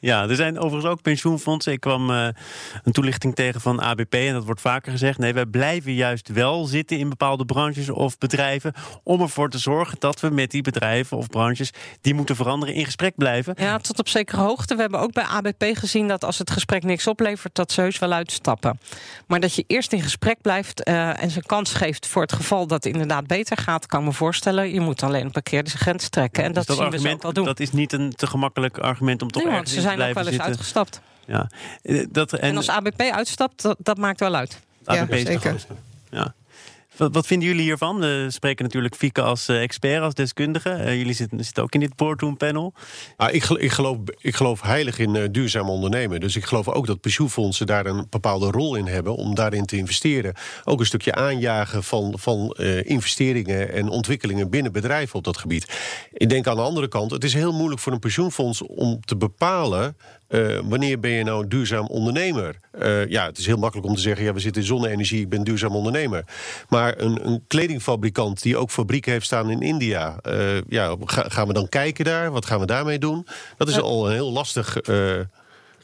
Ja, 0.00 0.28
er 0.28 0.36
zijn 0.36 0.58
overigens 0.58 0.92
ook 0.92 1.02
pensioenfondsen. 1.02 1.72
Ik 1.72 1.80
kwam 1.80 2.10
uh, 2.10 2.28
een 2.82 2.92
toelichting 2.92 3.34
tegen 3.34 3.60
van 3.60 3.80
ABP 3.80 4.14
en 4.14 4.32
dat 4.32 4.44
wordt 4.44 4.60
vaker 4.60 4.92
gezegd. 4.92 5.18
Nee, 5.18 5.32
wij 5.32 5.46
blijven 5.46 5.94
juist 5.94 6.28
wel 6.28 6.64
zitten 6.64 6.98
in 6.98 7.08
bepaalde 7.08 7.44
branches 7.44 7.90
of 7.90 8.18
bedrijven 8.18 8.72
om 9.02 9.20
ervoor 9.20 9.50
te 9.50 9.58
zorgen 9.58 9.96
dat 9.98 10.20
we 10.20 10.30
met 10.30 10.50
die 10.50 10.62
bedrijven 10.62 11.16
of 11.16 11.26
branches 11.26 11.70
die 12.00 12.14
moeten 12.14 12.36
veranderen 12.36 12.74
in 12.74 12.84
gesprek 12.84 13.16
blijven. 13.16 13.54
Ja, 13.56 13.78
tot 13.78 13.98
op 13.98 14.08
zekere 14.08 14.40
hoogte. 14.40 14.74
We 14.74 14.80
hebben 14.80 15.00
ook 15.00 15.12
bij 15.12 15.24
ABP 15.24 15.64
gezien 15.72 16.08
dat 16.08 16.24
als 16.24 16.38
het 16.38 16.50
gesprek 16.50 16.82
niks 16.82 17.06
oplevert, 17.06 17.54
dat 17.54 17.72
ze 17.72 17.80
heus 17.80 17.98
wel 17.98 18.12
uitstappen. 18.12 18.80
Maar 19.26 19.40
dat 19.40 19.54
je 19.54 19.64
eerst 19.66 19.92
in 19.92 20.02
gesprek 20.02 20.40
blijft 20.40 20.88
uh, 20.88 21.22
en 21.22 21.30
ze 21.30 21.42
kans 21.42 21.74
geeft 21.74 22.06
voor 22.06 22.22
het 22.22 22.32
geval 22.32 22.66
dat 22.66 22.84
het 22.84 22.92
inderdaad 22.92 23.26
beter 23.26 23.56
gaat, 23.56 23.86
kan 23.86 24.04
me 24.04 24.12
voorstellen. 24.12 24.72
Je 24.72 24.80
moet 24.80 25.02
alleen 25.02 25.24
een 25.24 25.30
parkeerde 25.30 25.70
grens 25.70 26.08
trekken. 26.08 26.44
En 26.44 26.52
dat, 26.52 26.66
dus 26.66 26.76
dat 26.76 26.76
zien 26.76 26.94
argument, 26.94 27.14
we 27.14 27.18
zo 27.18 27.22
wel 27.22 27.32
doen. 27.32 27.44
Dat 27.44 27.60
is 27.60 27.70
niet 27.70 27.92
een 27.92 28.12
te 28.12 28.26
gemakkelijk 28.26 28.78
argument 28.78 29.22
om 29.22 29.30
toch 29.30 29.44
nee, 29.44 29.52
ze 29.68 29.80
zijn 29.80 30.02
ook 30.02 30.14
wel 30.14 30.26
eens 30.26 30.40
uitgestapt. 30.40 31.00
Ja. 31.24 31.50
Eh, 31.82 32.06
dat, 32.10 32.32
en, 32.32 32.40
en, 32.40 32.56
als 32.56 32.68
ABP 32.68 33.00
uitstapt, 33.00 33.62
dat, 33.62 33.76
dat 33.78 33.98
maakt 33.98 34.20
wel 34.20 34.34
uit. 34.34 34.60
ABP 34.84 35.12
ja, 35.12 35.24
zeker. 35.24 35.66
Ja. 36.10 36.34
Wat, 36.98 37.14
wat, 37.14 37.26
vinden 37.26 37.48
jullie 37.48 37.62
hiervan? 37.62 38.00
We 38.00 38.26
spreken 38.28 38.64
natuurlijk 38.64 38.94
Fieke 38.94 39.22
als 39.22 39.48
uh, 39.48 39.62
expert, 39.62 40.02
als 40.02 40.14
deskundige. 40.14 40.70
Uh, 40.70 40.96
jullie 40.96 41.12
zitten, 41.12 41.62
ook 41.62 41.74
in 41.74 41.80
dit 41.80 41.96
boardroom 41.96 42.36
panel. 42.36 42.72
Ah, 43.16 43.34
ik, 43.34 43.44
ik, 43.44 43.70
geloof, 43.70 43.98
ik 44.18 44.34
geloof 44.34 44.62
heilig 44.62 44.98
in 44.98 45.14
uh, 45.14 45.24
duurzaam 45.30 45.68
ondernemen. 45.68 46.20
Dus 46.20 46.36
ik 46.36 46.44
geloof 46.44 46.68
ook 46.68 46.86
dat 46.86 47.00
pensioenfondsen 47.00 47.66
daar 47.66 47.86
een 47.86 48.06
bepaalde 48.10 48.50
rol 48.50 48.74
in 48.74 48.86
hebben 48.86 49.16
om 49.16 49.34
daarin 49.34 49.64
te 49.64 49.76
investeren. 49.76 50.34
Ook 50.64 50.80
een 50.80 50.86
stukje 50.86 51.14
aanjagen 51.14 51.84
van, 51.84 52.18
van 52.18 52.50
investeringen 52.82 53.72
en 53.72 53.88
ontwikkelingen 53.88 54.50
binnen 54.50 54.72
bedrijven 54.72 55.14
op 55.14 55.24
dat 55.24 55.38
gebied. 55.38 55.78
Ik 56.12 56.28
denk 56.28 56.46
aan 56.46 56.56
de 56.56 56.62
andere 56.62 56.88
kant, 56.88 57.10
het 57.10 57.24
is 57.24 57.34
heel 57.34 57.52
moeilijk 57.52 57.80
voor 57.80 57.92
een 57.92 57.98
pensioenfonds 57.98 58.62
om 58.62 59.00
te 59.04 59.16
bepalen 59.16 59.96
uh, 60.28 60.60
wanneer 60.64 61.00
ben 61.00 61.10
je 61.10 61.24
nou 61.24 61.42
een 61.42 61.48
duurzaam 61.48 61.86
ondernemer? 61.86 62.56
Uh, 62.82 63.06
ja, 63.06 63.26
het 63.26 63.38
is 63.38 63.46
heel 63.46 63.56
makkelijk 63.56 63.88
om 63.88 63.94
te 63.94 64.00
zeggen: 64.00 64.24
ja, 64.24 64.32
we 64.32 64.40
zitten 64.40 64.62
in 64.62 64.68
zonne-energie, 64.68 65.20
ik 65.20 65.28
ben 65.28 65.44
duurzaam 65.44 65.76
ondernemer. 65.76 66.24
Maar 66.68 66.98
een, 66.98 67.26
een 67.26 67.44
kledingfabrikant 67.46 68.42
die 68.42 68.56
ook 68.56 68.70
fabrieken 68.70 69.12
heeft 69.12 69.26
staan 69.26 69.50
in 69.50 69.60
India, 69.60 70.16
uh, 70.26 70.60
ja, 70.68 70.96
gaan 71.06 71.46
we 71.46 71.52
dan 71.52 71.68
kijken 71.68 72.04
daar? 72.04 72.30
Wat 72.30 72.46
gaan 72.46 72.60
we 72.60 72.66
daarmee 72.66 72.98
doen? 72.98 73.26
Dat 73.56 73.68
is 73.68 73.80
al 73.80 74.06
een 74.06 74.12
heel 74.12 74.32
lastig 74.32 74.76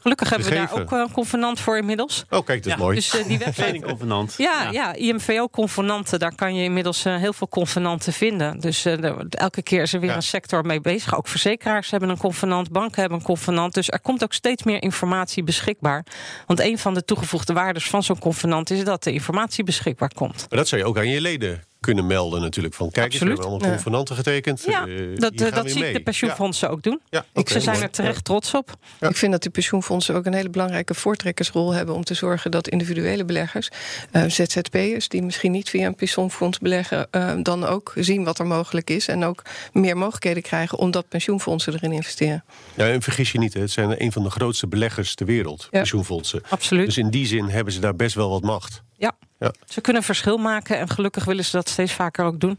Gelukkig 0.05 0.31
hebben 0.31 0.49
we 0.49 0.55
daar 0.55 0.73
ook 0.73 0.90
een 0.90 1.12
convenant 1.12 1.61
voor 1.61 1.77
inmiddels. 1.77 2.25
Oh, 2.31 2.45
kijk, 2.45 2.62
dat 2.62 2.73
is 2.73 2.79
mooi. 2.79 2.95
Dus 2.95 3.14
uh, 3.14 3.27
die 3.27 3.38
website. 3.45 3.81
convenant. 3.81 4.35
Ja, 4.38 4.62
ja. 4.62 4.71
ja 4.71 4.95
IMVO-convenanten, 4.95 6.19
daar 6.19 6.35
kan 6.35 6.55
je 6.55 6.64
inmiddels 6.64 7.07
uh, 7.07 7.17
heel 7.17 7.33
veel 7.33 7.49
convenanten 7.49 8.12
vinden. 8.12 8.61
Dus 8.61 8.87
uh, 8.87 9.21
elke 9.31 9.62
keer 9.62 9.83
is 9.83 9.93
er 9.93 10.01
weer 10.01 10.11
ja. 10.11 10.17
een 10.17 10.23
sector 10.23 10.67
mee 10.67 10.81
bezig. 10.81 11.17
Ook 11.17 11.29
verzekeraars 11.29 11.90
hebben 11.90 12.09
een 12.09 12.19
convenant, 12.19 12.71
banken 12.71 13.01
hebben 13.01 13.19
een 13.19 13.25
convenant. 13.25 13.75
Dus 13.75 13.90
er 13.90 14.01
komt 14.01 14.23
ook 14.23 14.33
steeds 14.33 14.62
meer 14.62 14.83
informatie 14.83 15.43
beschikbaar. 15.43 16.05
Want 16.47 16.61
een 16.61 16.79
van 16.79 16.95
de 16.95 17.05
toegevoegde 17.05 17.53
waardes 17.53 17.88
van 17.88 18.03
zo'n 18.03 18.19
convenant 18.19 18.71
is 18.71 18.85
dat 18.85 19.03
de 19.05 19.12
informatie 19.12 19.64
beschikbaar 19.64 20.11
komt. 20.14 20.47
Maar 20.49 20.59
dat 20.59 20.69
zou 20.69 20.81
je 20.81 20.87
ook 20.87 20.99
aan 20.99 21.09
je 21.09 21.21
leden 21.21 21.62
kunnen 21.85 22.07
melden 22.07 22.40
natuurlijk. 22.40 22.75
Van 22.75 22.90
kijk 22.90 23.12
eens, 23.12 23.23
we 23.23 23.27
hebben 23.27 23.47
allemaal 23.47 23.68
convenanten 23.68 24.16
getekend. 24.16 24.64
Ja, 24.66 24.87
uh, 24.87 25.16
dat, 25.16 25.40
uh, 25.40 25.53
dat 25.53 25.70
zie 25.70 25.87
ik 25.87 25.94
de 25.94 26.03
pensioenfondsen 26.03 26.70
ook 26.70 26.83
doen. 26.83 27.01
Ja, 27.11 27.25
ik, 27.33 27.49
ze 27.49 27.61
zijn 27.61 27.83
er 27.83 27.90
terecht 27.90 28.25
trots 28.25 28.55
op. 28.55 28.77
Ik 29.01 29.16
vind 29.16 29.33
dat 29.33 29.42
de 29.42 29.51
pensioenfondsen 29.51 30.14
ook 30.14 30.27
een 30.27 30.35
hele 30.35 30.51
belangrijke 30.51 30.94
voortrekkersrol 30.94 31.73
hebben... 31.73 31.94
om 31.94 32.05
te 32.05 32.14
zorgen 32.14 32.51
dat 32.51 32.68
individuele 32.68 33.25
beleggers, 33.25 33.68
uh, 34.12 34.23
ZZP'ers... 34.25 35.09
die 35.09 35.23
misschien 35.23 35.53
niet 35.53 35.70
via 35.70 35.87
een 35.87 35.94
pensioenfonds 35.94 36.59
beleggen... 36.59 37.09
dan 37.42 37.64
ook 37.64 37.92
zien 37.97 38.25
wat 38.25 38.38
er 38.38 38.47
mogelijk 38.47 38.90
is... 38.90 39.09
en 39.09 39.25
ook 39.25 39.42
meer 39.73 39.97
mogelijkheden 39.97 40.42
krijgen 40.42 40.79
omdat 40.79 41.09
pensioenfondsen 41.09 41.73
erin 41.73 41.92
investeren. 41.92 42.44
Ja, 42.75 42.88
en 42.88 43.03
vergis 43.03 43.33
je 43.33 43.38
niet, 43.38 43.55
het 43.55 43.70
zijn 43.70 44.03
een 44.03 44.12
van 44.12 44.23
de 44.23 44.31
grootste 44.31 44.66
beleggers 44.66 45.14
ter 45.14 45.27
wereld, 45.27 45.68
pensioenfondsen. 45.70 46.42
Absoluut. 46.49 46.87
Dus 46.87 46.99
in 46.99 47.11
die 47.11 47.27
zin 47.27 47.49
hebben 47.49 47.73
ze 47.73 47.81
daar 47.81 47.97
best 47.97 48.14
wel 48.14 48.31
wat 48.31 48.42
macht. 48.42 48.83
Ja. 48.97 49.12
Ja. 49.38 49.53
Ze 49.64 49.81
kunnen 49.81 50.03
verschil 50.03 50.37
maken 50.37 50.79
en 50.79 50.88
gelukkig 50.88 51.25
willen 51.25 51.44
ze 51.44 51.57
dat 51.57 51.68
steeds 51.68 51.92
vaker 51.92 52.25
ook 52.25 52.40
doen. 52.40 52.59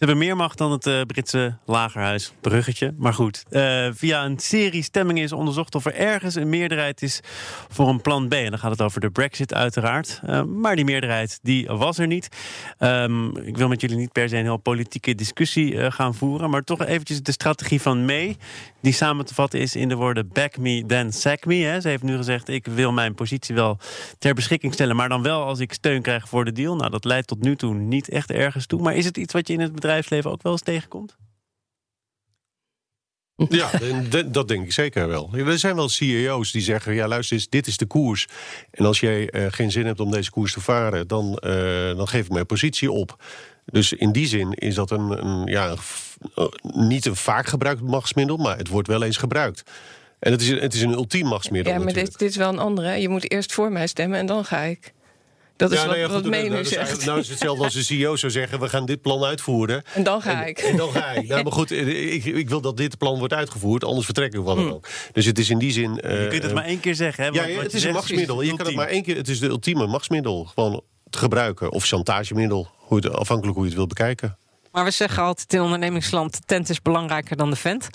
Ze 0.00 0.06
hebben 0.06 0.24
meer 0.26 0.36
macht 0.36 0.58
dan 0.58 0.72
het 0.72 0.86
uh, 0.86 1.00
Britse 1.00 1.56
lagerhuis. 1.66 2.32
Bruggetje. 2.40 2.94
Maar 2.98 3.14
goed, 3.14 3.44
uh, 3.50 3.88
via 3.92 4.24
een 4.24 4.38
serie 4.38 4.82
stemmingen 4.82 5.22
is 5.22 5.32
onderzocht 5.32 5.74
of 5.74 5.84
er 5.84 5.94
ergens 5.94 6.34
een 6.34 6.48
meerderheid 6.48 7.02
is 7.02 7.20
voor 7.68 7.88
een 7.88 8.00
plan 8.00 8.28
B. 8.28 8.32
En 8.32 8.50
dan 8.50 8.58
gaat 8.58 8.70
het 8.70 8.82
over 8.82 9.00
de 9.00 9.10
Brexit 9.10 9.54
uiteraard. 9.54 10.20
Uh, 10.26 10.42
maar 10.42 10.76
die 10.76 10.84
meerderheid 10.84 11.38
die 11.42 11.66
was 11.66 11.98
er 11.98 12.06
niet. 12.06 12.28
Um, 12.78 13.36
ik 13.36 13.56
wil 13.56 13.68
met 13.68 13.80
jullie 13.80 13.96
niet 13.96 14.12
per 14.12 14.28
se 14.28 14.36
een 14.36 14.42
heel 14.42 14.56
politieke 14.56 15.14
discussie 15.14 15.90
gaan 15.90 16.14
voeren. 16.14 16.50
Maar 16.50 16.62
toch 16.62 16.84
eventjes 16.84 17.22
de 17.22 17.32
strategie 17.32 17.80
van 17.80 18.04
May. 18.04 18.36
Die 18.82 18.92
samen 18.92 19.26
te 19.26 19.34
vatten 19.34 19.60
is 19.60 19.76
in 19.76 19.88
de 19.88 19.94
woorden 19.94 20.28
back 20.32 20.58
me, 20.58 20.84
then 20.86 21.12
sack 21.12 21.44
me. 21.44 21.54
Hè. 21.54 21.80
Ze 21.80 21.88
heeft 21.88 22.02
nu 22.02 22.16
gezegd, 22.16 22.48
ik 22.48 22.66
wil 22.66 22.92
mijn 22.92 23.14
positie 23.14 23.54
wel 23.54 23.78
ter 24.18 24.34
beschikking 24.34 24.72
stellen. 24.72 24.96
Maar 24.96 25.08
dan 25.08 25.22
wel 25.22 25.44
als 25.44 25.58
ik 25.58 25.72
steun 25.72 26.02
krijg 26.02 26.28
voor 26.28 26.44
de 26.44 26.52
deal. 26.52 26.76
Nou, 26.76 26.90
dat 26.90 27.04
leidt 27.04 27.26
tot 27.26 27.42
nu 27.42 27.56
toe 27.56 27.74
niet 27.74 28.08
echt 28.08 28.30
ergens 28.30 28.66
toe. 28.66 28.82
Maar 28.82 28.94
is 28.94 29.04
het 29.04 29.16
iets 29.16 29.32
wat 29.32 29.48
je 29.48 29.54
in 29.54 29.60
het 29.60 29.72
bedrijf 29.72 29.88
bedrijfsleven 29.90 30.30
ook 30.30 30.42
wel 30.42 30.52
eens 30.52 30.62
tegenkomt? 30.62 31.16
Ja, 33.48 33.70
dat 34.26 34.48
denk 34.48 34.64
ik 34.64 34.72
zeker 34.72 35.08
wel. 35.08 35.30
Er 35.32 35.58
zijn 35.58 35.76
wel 35.76 35.88
CEO's 35.88 36.52
die 36.52 36.62
zeggen: 36.62 36.94
ja, 36.94 37.08
luister 37.08 37.36
eens, 37.36 37.48
dit 37.48 37.66
is 37.66 37.76
de 37.76 37.86
koers. 37.86 38.26
En 38.70 38.84
als 38.84 39.00
jij 39.00 39.34
uh, 39.34 39.46
geen 39.50 39.70
zin 39.70 39.86
hebt 39.86 40.00
om 40.00 40.10
deze 40.10 40.30
koers 40.30 40.52
te 40.52 40.60
varen, 40.60 41.08
dan, 41.08 41.42
uh, 41.44 41.96
dan 41.96 42.08
geef 42.08 42.24
ik 42.24 42.32
mijn 42.32 42.46
positie 42.46 42.90
op. 42.90 43.24
Dus 43.64 43.92
in 43.92 44.12
die 44.12 44.26
zin 44.26 44.52
is 44.52 44.74
dat 44.74 44.90
een, 44.90 45.26
een 45.26 45.46
ja, 45.46 45.74
uh, 46.36 46.46
niet 46.62 47.06
een 47.06 47.16
vaak 47.16 47.46
gebruikt 47.46 47.80
machtsmiddel, 47.80 48.36
maar 48.36 48.56
het 48.56 48.68
wordt 48.68 48.88
wel 48.88 49.02
eens 49.02 49.16
gebruikt. 49.16 49.62
En 50.18 50.32
het 50.32 50.40
is, 50.40 50.48
het 50.48 50.74
is 50.74 50.82
een 50.82 50.92
ultiem 50.92 51.26
machtsmiddel. 51.26 51.72
Ja, 51.72 51.78
maar 51.78 51.92
dit, 51.92 52.18
dit, 52.18 52.30
is 52.30 52.36
wel 52.36 52.48
een 52.48 52.58
andere. 52.58 53.00
Je 53.00 53.08
moet 53.08 53.30
eerst 53.30 53.52
voor 53.52 53.72
mij 53.72 53.86
stemmen 53.86 54.18
en 54.18 54.26
dan 54.26 54.44
ga 54.44 54.60
ik. 54.60 54.92
Dat 55.60 55.72
is 55.72 55.78
ja, 55.78 55.86
wat, 55.86 55.96
nou 55.96 56.06
ja, 56.06 56.12
wat 56.12 56.24
nou, 56.24 56.64
zegt. 56.64 57.04
Nou 57.04 57.18
is 57.18 57.28
hetzelfde 57.28 57.64
als 57.64 57.74
de 57.74 57.82
CEO 57.82 58.16
zou 58.16 58.32
zeggen... 58.32 58.60
we 58.60 58.68
gaan 58.68 58.86
dit 58.86 59.00
plan 59.00 59.24
uitvoeren. 59.24 59.82
En 59.94 60.02
dan 60.02 60.22
ga 60.22 60.44
ik. 60.44 60.58
En 60.58 60.76
dan 60.76 60.92
ga 60.92 61.10
ik. 61.10 61.28
Nou, 61.28 61.42
maar 61.42 61.52
goed, 61.52 61.70
ik, 61.70 62.24
ik 62.24 62.48
wil 62.48 62.60
dat 62.60 62.76
dit 62.76 62.98
plan 62.98 63.18
wordt 63.18 63.34
uitgevoerd... 63.34 63.84
anders 63.84 64.04
vertrek 64.04 64.32
ik 64.32 64.40
wat 64.40 64.56
dan 64.56 64.64
hmm. 64.64 64.74
ook. 64.74 64.88
Dus 65.12 65.26
het 65.26 65.38
is 65.38 65.50
in 65.50 65.58
die 65.58 65.72
zin... 65.72 66.00
Uh, 66.04 66.22
je 66.22 66.28
kunt 66.28 66.42
het 66.42 66.54
maar 66.54 66.64
één 66.64 66.80
keer 66.80 66.94
zeggen. 66.94 67.24
Hè, 67.24 67.30
ja, 67.30 67.62
het 67.62 67.74
is 67.74 67.84
een 67.84 67.92
machtsmiddel. 67.92 68.42
Je 68.42 68.56
kan 68.56 68.66
het 68.66 68.74
maar 68.74 68.88
één 68.88 69.02
keer... 69.02 69.16
Het 69.16 69.28
is 69.28 69.38
de 69.38 69.48
ultieme 69.48 69.86
machtsmiddel. 69.86 70.44
Gewoon 70.44 70.82
te 71.10 71.18
gebruiken. 71.18 71.72
Of 71.72 71.84
chantagemiddel. 71.84 72.68
Hoe 72.76 72.98
het, 72.98 73.12
afhankelijk 73.12 73.54
hoe 73.56 73.64
je 73.64 73.70
het 73.70 73.78
wil 73.78 73.88
bekijken. 73.88 74.38
Maar 74.72 74.84
we 74.84 74.90
zeggen 74.90 75.22
altijd 75.22 75.52
in 75.52 75.60
ondernemingsland: 75.60 76.32
de 76.32 76.42
tent 76.46 76.68
is 76.68 76.82
belangrijker 76.82 77.36
dan 77.36 77.50
de 77.50 77.56
vent. 77.56 77.88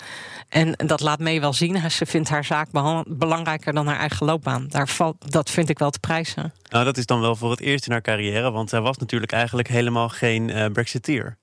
En 0.48 0.72
dat 0.72 1.00
laat 1.00 1.18
mee 1.18 1.40
wel 1.40 1.52
zien. 1.52 1.90
Ze 1.90 2.06
vindt 2.06 2.28
haar 2.28 2.44
zaak 2.44 2.68
belangrijker 3.06 3.72
dan 3.72 3.86
haar 3.86 3.98
eigen 3.98 4.26
loopbaan. 4.26 4.66
Daar 4.68 4.88
valt, 4.88 5.32
dat 5.32 5.50
vind 5.50 5.68
ik 5.68 5.78
wel 5.78 5.90
te 5.90 5.98
prijzen. 5.98 6.52
Nou, 6.68 6.84
dat 6.84 6.96
is 6.96 7.06
dan 7.06 7.20
wel 7.20 7.36
voor 7.36 7.50
het 7.50 7.60
eerst 7.60 7.86
in 7.86 7.92
haar 7.92 8.02
carrière. 8.02 8.50
Want 8.50 8.70
zij 8.70 8.80
was 8.80 8.96
natuurlijk 8.96 9.32
eigenlijk 9.32 9.68
helemaal 9.68 10.08
geen 10.08 10.48
uh, 10.48 10.66
Brexiteer. 10.66 11.38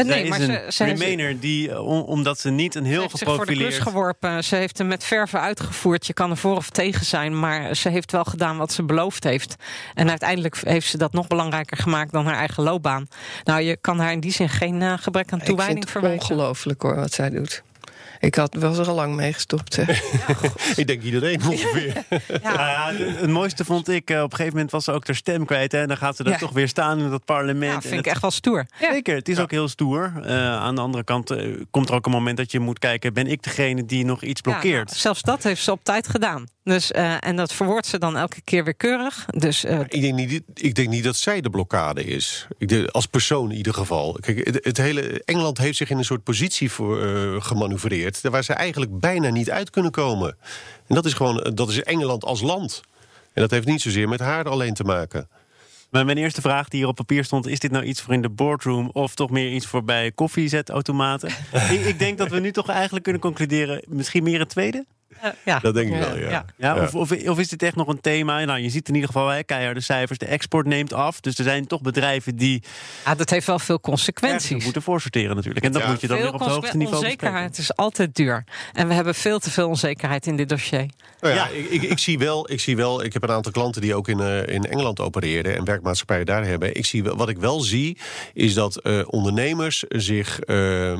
Eh, 0.00 0.06
Zij 0.06 0.14
nee, 0.14 0.22
is 0.22 0.28
maar 0.30 0.40
een 0.40 0.46
ze, 0.46 0.72
ze 0.72 0.84
heeft- 0.84 1.00
Remainer 1.00 1.40
die, 1.40 1.70
eh, 1.70 1.86
om- 1.86 2.00
omdat 2.02 2.38
ze 2.38 2.50
niet 2.50 2.74
een 2.74 2.84
Ze 2.84 2.90
heel 2.90 3.00
heeft 3.00 3.18
zich 3.18 3.28
voor 3.28 3.46
de 3.46 3.52
klus 3.52 3.56
geprofileerd... 3.56 3.88
geworpen. 3.88 4.44
Ze 4.44 4.56
heeft 4.56 4.78
hem 4.78 4.86
met 4.86 5.04
verven 5.04 5.40
uitgevoerd. 5.40 6.06
Je 6.06 6.12
kan 6.12 6.30
er 6.30 6.36
voor 6.36 6.56
of 6.56 6.70
tegen 6.70 7.06
zijn, 7.06 7.38
maar 7.40 7.74
ze 7.76 7.88
heeft 7.88 8.12
wel 8.12 8.24
gedaan 8.24 8.56
wat 8.56 8.72
ze 8.72 8.82
beloofd 8.82 9.24
heeft. 9.24 9.54
En 9.94 10.08
uiteindelijk 10.10 10.56
heeft 10.64 10.86
ze 10.86 10.98
dat 10.98 11.12
nog 11.12 11.26
belangrijker 11.26 11.76
gemaakt 11.76 12.12
dan 12.12 12.26
haar 12.26 12.36
eigen 12.36 12.62
loopbaan. 12.62 13.08
Nou, 13.44 13.60
je 13.60 13.76
kan 13.80 13.98
haar 13.98 14.12
in 14.12 14.20
die 14.20 14.32
zin 14.32 14.48
geen 14.48 14.82
eh, 14.82 14.92
gebrek 14.98 15.32
aan 15.32 15.38
Ik 15.38 15.44
vind 15.44 15.44
toewijding 15.44 15.80
het 15.80 15.90
verwijten. 15.90 16.20
ongelooflijk 16.22 16.82
hoor, 16.82 16.96
wat 16.96 17.12
zij 17.12 17.30
doet. 17.30 17.62
Ik 18.22 18.34
had, 18.34 18.54
was 18.54 18.78
er 18.78 18.88
al 18.88 18.94
lang 18.94 19.14
mee 19.14 19.32
gestopt. 19.32 19.78
Ik 20.76 20.86
denk 20.86 21.02
iedereen 21.02 21.40
ongeveer. 21.48 21.92
Nou 22.42 22.58
ja, 22.68 22.92
het 22.94 23.30
mooiste 23.30 23.64
vond 23.64 23.88
ik, 23.88 24.10
eh, 24.10 24.16
op 24.16 24.22
een 24.30 24.30
gegeven 24.30 24.52
moment 24.52 24.70
was 24.70 24.84
ze 24.84 24.92
ook 24.92 25.06
haar 25.06 25.16
stem 25.16 25.44
kwijt. 25.46 25.72
Hè, 25.72 25.80
en 25.80 25.88
dan 25.88 25.96
gaat 25.96 26.16
ze 26.16 26.22
daar 26.22 26.32
Ja. 26.32 26.38
toch 26.38 26.52
weer 26.52 26.68
staan 26.68 26.98
in 26.98 27.10
dat 27.10 27.24
parlement. 27.24 27.70
Ja, 27.70 27.74
En 27.74 27.80
vind 27.82 27.92
ik 27.92 27.98
het- 27.98 28.06
echt 28.12 28.20
wel 28.20 28.30
stoer. 28.30 28.66
Zeker, 28.80 29.14
het 29.16 29.28
is 29.28 29.38
ook 29.38 29.50
heel 29.50 29.68
stoer. 29.68 30.12
Eh, 30.24 30.34
aan 30.56 30.74
de 30.74 30.80
andere 30.80 31.04
kant 31.04 31.30
eh, 31.30 31.56
komt 31.70 31.88
er 31.88 31.94
ook 31.94 32.06
een 32.06 32.12
moment 32.12 32.36
dat 32.36 32.52
je 32.52 32.60
moet 32.60 32.78
kijken... 32.78 33.12
ben 33.14 33.26
ik 33.26 33.42
degene 33.42 33.86
die 33.86 34.04
nog 34.04 34.22
iets 34.22 34.40
Ja, 34.44 34.50
blokkeert? 34.50 34.86
nou, 34.86 34.98
zelfs 34.98 35.22
dat 35.22 35.42
heeft 35.42 35.62
ze 35.62 35.70
op 35.72 35.84
tijd 35.84 36.08
gedaan. 36.08 36.46
Dus, 36.70 36.92
eh, 36.92 37.16
en 37.20 37.36
dat 37.36 37.52
verwoordt 37.52 37.86
ze 37.86 37.98
dan 37.98 38.16
elke 38.16 38.40
keer 38.40 38.64
weer 38.64 38.74
keurig. 38.74 39.26
Dus 39.26 39.64
eh, 39.64 39.80
Ik 39.80 40.00
denk, 40.00 40.14
niet, 40.14 40.42
ik 40.54 40.74
denk 40.74 40.88
niet 40.88 41.04
dat 41.04 41.16
zij 41.16 41.40
de 41.40 41.50
blokkade 41.50 42.04
is. 42.04 42.46
Ik 42.58 42.68
denk, 42.68 42.88
als 42.88 43.06
persoon 43.06 43.50
in 43.50 43.56
ieder 43.56 43.74
geval. 43.74 44.18
Kijk, 44.20 44.46
het, 44.46 44.64
het 44.64 44.76
hele 44.76 45.22
Engeland 45.24 45.58
heeft 45.58 45.76
zich 45.76 45.90
in 45.90 45.98
een 45.98 46.04
soort 46.04 46.22
positie 46.22 46.70
voor, 46.70 47.02
eh, 47.02 47.42
gemanoeuvreerd... 47.42 48.20
waar 48.20 48.44
ze 48.44 48.52
eigenlijk 48.52 49.00
bijna 49.00 49.28
niet 49.28 49.50
uit 49.50 49.70
kunnen 49.70 49.90
komen. 49.90 50.36
En 50.86 50.94
dat 50.94 51.04
is 51.04 51.12
gewoon 51.12 51.50
dat 51.54 51.68
is 51.68 51.82
Engeland 51.82 52.24
als 52.24 52.40
land. 52.40 52.80
En 53.32 53.42
dat 53.42 53.50
heeft 53.50 53.66
niet 53.66 53.80
zozeer 53.80 54.08
met 54.08 54.20
haar 54.20 54.48
alleen 54.48 54.74
te 54.74 54.84
maken. 54.84 55.28
Maar 55.90 56.04
mijn 56.04 56.18
eerste 56.18 56.40
vraag 56.40 56.68
die 56.68 56.80
hier 56.80 56.88
op 56.88 56.96
papier 56.96 57.24
stond... 57.24 57.46
is 57.46 57.58
dit 57.58 57.70
nou 57.70 57.84
iets 57.84 58.00
voor 58.00 58.14
in 58.14 58.22
de 58.22 58.30
boardroom... 58.30 58.90
of 58.92 59.14
toch 59.14 59.30
meer 59.30 59.52
iets 59.52 59.66
voor 59.66 59.84
bij 59.84 60.12
koffiezetautomaten? 60.12 61.28
ik, 61.74 61.84
ik 61.84 61.98
denk 61.98 62.18
dat 62.18 62.28
we 62.28 62.40
nu 62.40 62.52
toch 62.52 62.68
eigenlijk 62.68 63.04
kunnen 63.04 63.22
concluderen... 63.22 63.82
misschien 63.88 64.22
meer 64.22 64.38
het 64.38 64.48
tweede? 64.48 64.84
Eh, 65.20 65.30
ja. 65.44 65.58
Dat 65.58 65.74
denk 65.74 65.88
ik 65.88 65.94
Ja. 65.94 66.00
wel, 66.08 66.18
ja. 66.18 66.44
Ja. 66.56 66.82
Of, 66.82 66.94
of, 66.94 67.12
of 67.28 67.38
is 67.38 67.48
dit 67.48 67.62
echt 67.62 67.76
nog 67.76 67.88
een 67.88 68.00
thema? 68.00 68.44
Nou, 68.44 68.58
je 68.60 68.70
ziet 68.70 68.88
in 68.88 68.94
ieder 68.94 69.08
geval 69.10 69.28
hè, 69.28 69.42
keiharde 69.42 69.80
cijfers. 69.80 70.18
De 70.18 70.26
export 70.26 70.66
neemt 70.66 70.92
af. 70.92 71.20
Dus 71.20 71.38
er 71.38 71.44
zijn 71.44 71.66
toch 71.66 71.80
bedrijven 71.80 72.36
die 72.36 72.62
Ja, 73.04 73.14
dat 73.14 73.30
heeft 73.30 73.46
wel 73.46 73.58
veel 73.58 73.80
consequenties. 73.80 74.64
moeten 74.64 74.82
voorsorteren 74.82 75.36
natuurlijk. 75.36 75.64
En 75.64 75.72
dat 75.72 75.82
Ja. 75.82 75.88
moet 75.88 76.00
je 76.00 76.06
dan 76.06 76.16
Veel 76.16 76.26
weer 76.26 76.34
op 76.34 76.40
het 76.40 76.48
hoogste 76.50 76.76
niveau 76.76 76.94
bespreken. 77.00 77.26
Onzekerheid 77.26 77.58
is 77.58 77.76
altijd 77.76 78.14
duur. 78.14 78.44
En 78.72 78.88
we 78.88 78.94
hebben 78.94 79.14
veel 79.14 79.38
te 79.38 79.50
veel 79.50 79.68
onzekerheid 79.68 80.26
in 80.26 80.36
dit 80.36 80.48
dossier. 80.48 80.86
Nou 81.20 81.34
ja, 81.34 81.44
Ja. 81.44 81.48
Ik, 81.48 81.70
ik, 81.70 81.82
ik 81.82 81.98
zie 81.98 82.18
wel, 82.18 82.50
ik 82.52 82.60
zie 82.60 82.76
wel, 82.76 83.04
ik 83.04 83.12
heb 83.12 83.22
een 83.22 83.30
aantal 83.30 83.52
klanten 83.52 83.80
die 83.80 83.94
ook 83.94 84.08
in, 84.08 84.20
eh, 84.20 84.54
in 84.54 84.64
Engeland 84.64 85.00
opereren 85.00 85.56
en 85.56 85.64
werkmaatschappijen 85.64 86.26
daar 86.26 86.44
hebben. 86.46 86.76
Ik 86.76 86.86
zie 86.86 87.02
wat 87.04 87.28
ik 87.28 87.38
wel 87.38 87.60
zie, 87.60 87.98
is 88.34 88.54
dat 88.54 88.76
eh, 88.76 89.00
ondernemers 89.06 89.84
zich 89.88 90.40
eh, 90.40 90.98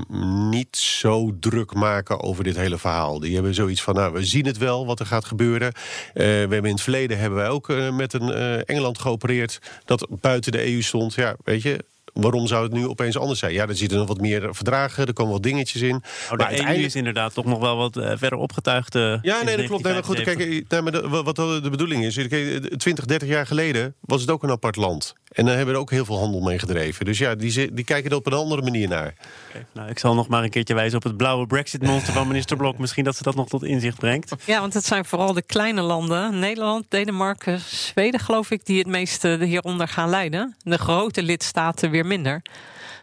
niet 0.50 0.76
zo 0.76 1.36
druk 1.40 1.74
maken 1.74 2.20
over 2.20 2.44
dit 2.44 2.56
hele 2.56 2.78
verhaal. 2.78 3.20
Die 3.20 3.34
hebben 3.34 3.54
zoiets 3.54 3.82
van, 3.82 3.94
nou, 4.00 4.12
we 4.12 4.24
zien 4.24 4.46
het 4.46 4.58
wel 4.58 4.86
wat 4.86 5.00
er 5.00 5.06
gaat 5.06 5.24
gebeuren. 5.24 5.72
Eh, 5.72 5.74
we 6.14 6.24
hebben 6.24 6.64
in 6.64 6.70
het 6.70 6.80
verleden 6.80 7.18
hebben 7.18 7.38
wij 7.38 7.48
ook 7.48 7.68
eh, 7.68 7.96
met 7.96 8.12
een 8.12 8.32
eh, 8.32 8.68
Engeland 8.68 8.98
geopereerd 8.98 9.60
dat 9.84 10.06
buiten 10.20 10.52
de 10.52 10.72
EU 10.72 10.82
stond. 10.82 11.14
Ja, 11.14 11.36
weet 11.44 11.62
je. 11.62 11.84
Waarom 12.12 12.46
zou 12.46 12.62
het 12.62 12.72
nu 12.72 12.86
opeens 12.86 13.18
anders 13.18 13.38
zijn? 13.38 13.52
Ja, 13.52 13.66
er 13.68 13.76
zitten 13.76 13.98
nog 13.98 14.08
wat 14.08 14.20
meer 14.20 14.54
verdragen, 14.54 15.06
er 15.06 15.12
komen 15.12 15.32
wat 15.32 15.42
dingetjes 15.42 15.82
in. 15.82 16.02
Oh, 16.32 16.38
de 16.38 16.68
EU 16.68 16.74
is 16.84 16.94
inderdaad 16.94 17.34
toch 17.34 17.44
nog 17.44 17.58
wel 17.60 17.76
wat 17.76 17.96
eh, 17.96 18.12
verder 18.16 18.38
opgetuigd. 18.38 18.94
eh, 18.94 19.02
Ja, 19.22 19.42
nee, 19.42 19.56
dat 19.56 19.66
klopt. 19.66 19.84
Nee, 19.84 19.92
maar 19.92 20.04
goed, 20.04 20.16
1975. 20.24 20.36
kijk, 20.36 20.68
nee, 20.70 20.80
maar 20.82 20.92
de- 20.92 21.08
wat 21.08 21.36
wat 21.36 21.62
de 21.62 21.70
bedoeling 21.70 22.04
is. 22.04 22.14
kijk, 22.14 22.76
20, 22.78 23.04
30 23.04 23.28
jaar 23.28 23.46
geleden 23.46 23.94
was 24.00 24.20
het 24.20 24.30
ook 24.30 24.42
een 24.42 24.50
apart 24.50 24.76
land. 24.76 25.12
En 25.30 25.44
daar 25.44 25.54
hebben 25.56 25.72
we 25.74 25.78
er 25.80 25.84
ook 25.86 25.90
heel 25.90 26.04
veel 26.04 26.18
handel 26.18 26.40
mee 26.40 26.58
gedreven. 26.58 27.04
Dus 27.04 27.18
ja, 27.18 27.34
die, 27.34 27.72
die 27.74 27.84
kijken 27.84 28.10
er 28.10 28.16
op 28.16 28.26
een 28.26 28.32
andere 28.32 28.62
manier 28.62 28.88
naar. 28.88 29.14
Oké, 29.48 29.66
Nou, 29.72 29.88
ik 29.90 29.98
zal 29.98 30.14
nog 30.14 30.28
maar 30.28 30.42
een 30.42 30.50
keertje 30.50 30.74
wijzen 30.74 30.96
op 30.96 31.02
het 31.02 31.16
blauwe 31.16 31.46
Brexit-monster 31.46 32.12
van 32.12 32.26
minister 32.26 32.56
Blok. 32.56 32.78
Misschien 32.84 33.04
dat 33.04 33.16
ze 33.16 33.22
dat 33.22 33.34
nog 33.34 33.48
tot 33.48 33.64
inzicht 33.64 33.98
brengt. 33.98 34.34
Ja, 34.44 34.60
want 34.60 34.74
het 34.74 34.84
zijn 34.84 35.04
vooral 35.04 35.32
de 35.32 35.42
kleine 35.42 35.80
landen, 35.82 36.38
Nederland, 36.38 36.84
Denemarken, 36.88 37.60
Zweden, 37.60 38.20
geloof 38.20 38.50
ik, 38.50 38.66
die 38.66 38.78
het 38.78 38.86
meeste 38.86 39.38
hieronder 39.42 39.88
gaan 39.88 40.08
leiden. 40.08 40.56
De 40.62 40.78
grote 40.78 41.22
lidstaten 41.22 41.90
weer 41.90 41.99
minder. 42.06 42.42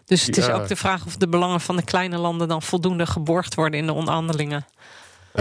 Dus 0.05 0.25
het 0.25 0.37
is 0.37 0.49
ook 0.49 0.67
de 0.67 0.75
vraag 0.75 1.05
of 1.05 1.15
de 1.15 1.27
belangen 1.27 1.61
van 1.61 1.75
de 1.75 1.83
kleine 1.83 2.17
landen 2.17 2.47
dan 2.47 2.61
voldoende 2.61 3.05
geborgd 3.05 3.55
worden 3.55 3.79
in 3.79 3.85
de 3.85 3.93
onderhandelingen. 3.93 4.65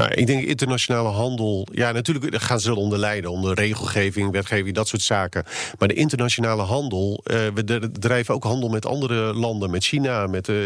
Ik 0.05 0.27
denk 0.27 0.45
internationale 0.45 1.09
handel. 1.09 1.67
Ja, 1.73 1.93
natuurlijk 1.93 2.43
gaan 2.43 2.61
ze 2.61 2.75
onder 2.75 2.99
lijden. 2.99 3.31
Onder 3.31 3.55
regelgeving, 3.55 4.33
wetgeving, 4.33 4.75
dat 4.75 4.89
soort 4.89 5.03
zaken. 5.03 5.45
Maar 5.79 5.89
de 5.89 5.95
internationale 5.95 6.63
handel. 6.63 7.21
eh, 7.25 7.39
we 7.55 7.91
drijven 7.93 8.35
ook 8.35 8.45
handel 8.45 8.69
met 8.69 8.87
andere 8.87 9.35
landen. 9.35 9.71
Met 9.71 9.85
China, 9.85 10.27
met, 10.27 10.49
eh, 10.49 10.57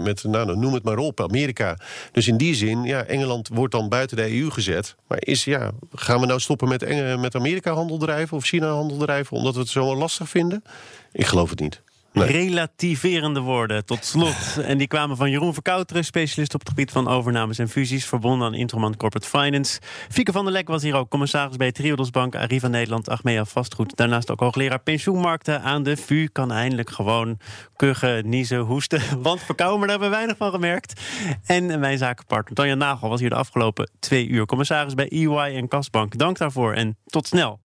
met 0.00 0.24
nou, 0.24 0.56
noem 0.56 0.74
het 0.74 0.82
maar 0.82 0.98
op, 0.98 1.20
Amerika. 1.20 1.78
Dus 2.12 2.28
in 2.28 2.36
die 2.36 2.54
zin, 2.54 2.82
ja, 2.82 3.04
Engeland 3.04 3.48
wordt 3.52 3.72
dan 3.72 3.88
buiten 3.88 4.16
de 4.16 4.38
EU 4.38 4.50
gezet. 4.50 4.94
Maar 5.06 5.18
is, 5.20 5.44
ja, 5.44 5.70
gaan 5.94 6.20
we 6.20 6.26
nou 6.26 6.40
stoppen 6.40 6.68
met, 6.68 7.18
met 7.20 7.34
Amerika 7.34 7.72
handel 7.72 7.98
drijven 7.98 8.36
of 8.36 8.44
China 8.44 8.68
handel 8.68 8.98
drijven? 8.98 9.36
Omdat 9.36 9.54
we 9.54 9.60
het 9.60 9.68
zo 9.68 9.96
lastig 9.96 10.28
vinden? 10.28 10.64
Ik 11.12 11.26
geloof 11.26 11.50
het 11.50 11.60
niet. 11.60 11.80
Nee. 12.12 12.26
Relativerende 12.26 13.40
woorden, 13.40 13.84
tot 13.84 14.04
slot. 14.04 14.36
En 14.62 14.78
die 14.78 14.86
kwamen 14.86 15.16
van 15.16 15.30
Jeroen 15.30 15.54
Verkouteren, 15.54 16.04
specialist 16.04 16.54
op 16.54 16.60
het 16.60 16.68
gebied 16.68 16.90
van 16.90 17.08
overnames 17.08 17.58
en 17.58 17.68
fusies, 17.68 18.06
verbonden 18.06 18.46
aan 18.46 18.54
Introman 18.54 18.96
Corporate 18.96 19.28
Finance. 19.28 19.80
Fieke 20.08 20.32
van 20.32 20.44
der 20.44 20.52
Lek 20.52 20.68
was 20.68 20.82
hier 20.82 20.94
ook 20.94 21.08
commissaris 21.08 21.56
bij 21.56 21.72
Triodos 21.72 22.10
Bank, 22.10 22.34
Arriva 22.34 22.68
Nederland, 22.68 23.08
Achmea 23.08 23.44
Vastgoed. 23.44 23.96
Daarnaast 23.96 24.30
ook 24.30 24.40
hoogleraar 24.40 24.80
pensioenmarkten 24.80 25.62
aan 25.62 25.82
de 25.82 25.96
VU. 25.96 26.28
Kan 26.32 26.52
eindelijk 26.52 26.90
gewoon 26.90 27.38
kuchen, 27.76 28.28
niezen, 28.28 28.58
hoesten. 28.58 29.00
Want 29.22 29.42
verkouden, 29.42 29.80
daar 29.80 29.90
hebben 29.90 30.08
we 30.08 30.14
weinig 30.14 30.36
van 30.36 30.50
gemerkt. 30.50 31.00
En 31.46 31.80
mijn 31.80 31.98
zakenpartner 31.98 32.54
Tanja 32.54 32.74
Nagel 32.74 33.08
was 33.08 33.20
hier 33.20 33.30
de 33.30 33.36
afgelopen 33.36 33.90
twee 33.98 34.28
uur 34.28 34.46
commissaris 34.46 34.94
bij 34.94 35.08
EY 35.08 35.56
en 35.56 35.68
Kasbank. 35.68 36.18
Dank 36.18 36.38
daarvoor 36.38 36.72
en 36.74 36.96
tot 37.06 37.26
snel. 37.26 37.60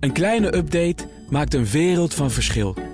Een 0.00 0.12
kleine 0.12 0.56
update 0.56 1.08
maakt 1.30 1.54
een 1.54 1.66
wereld 1.66 2.14
van 2.14 2.30
verschil. 2.30 2.93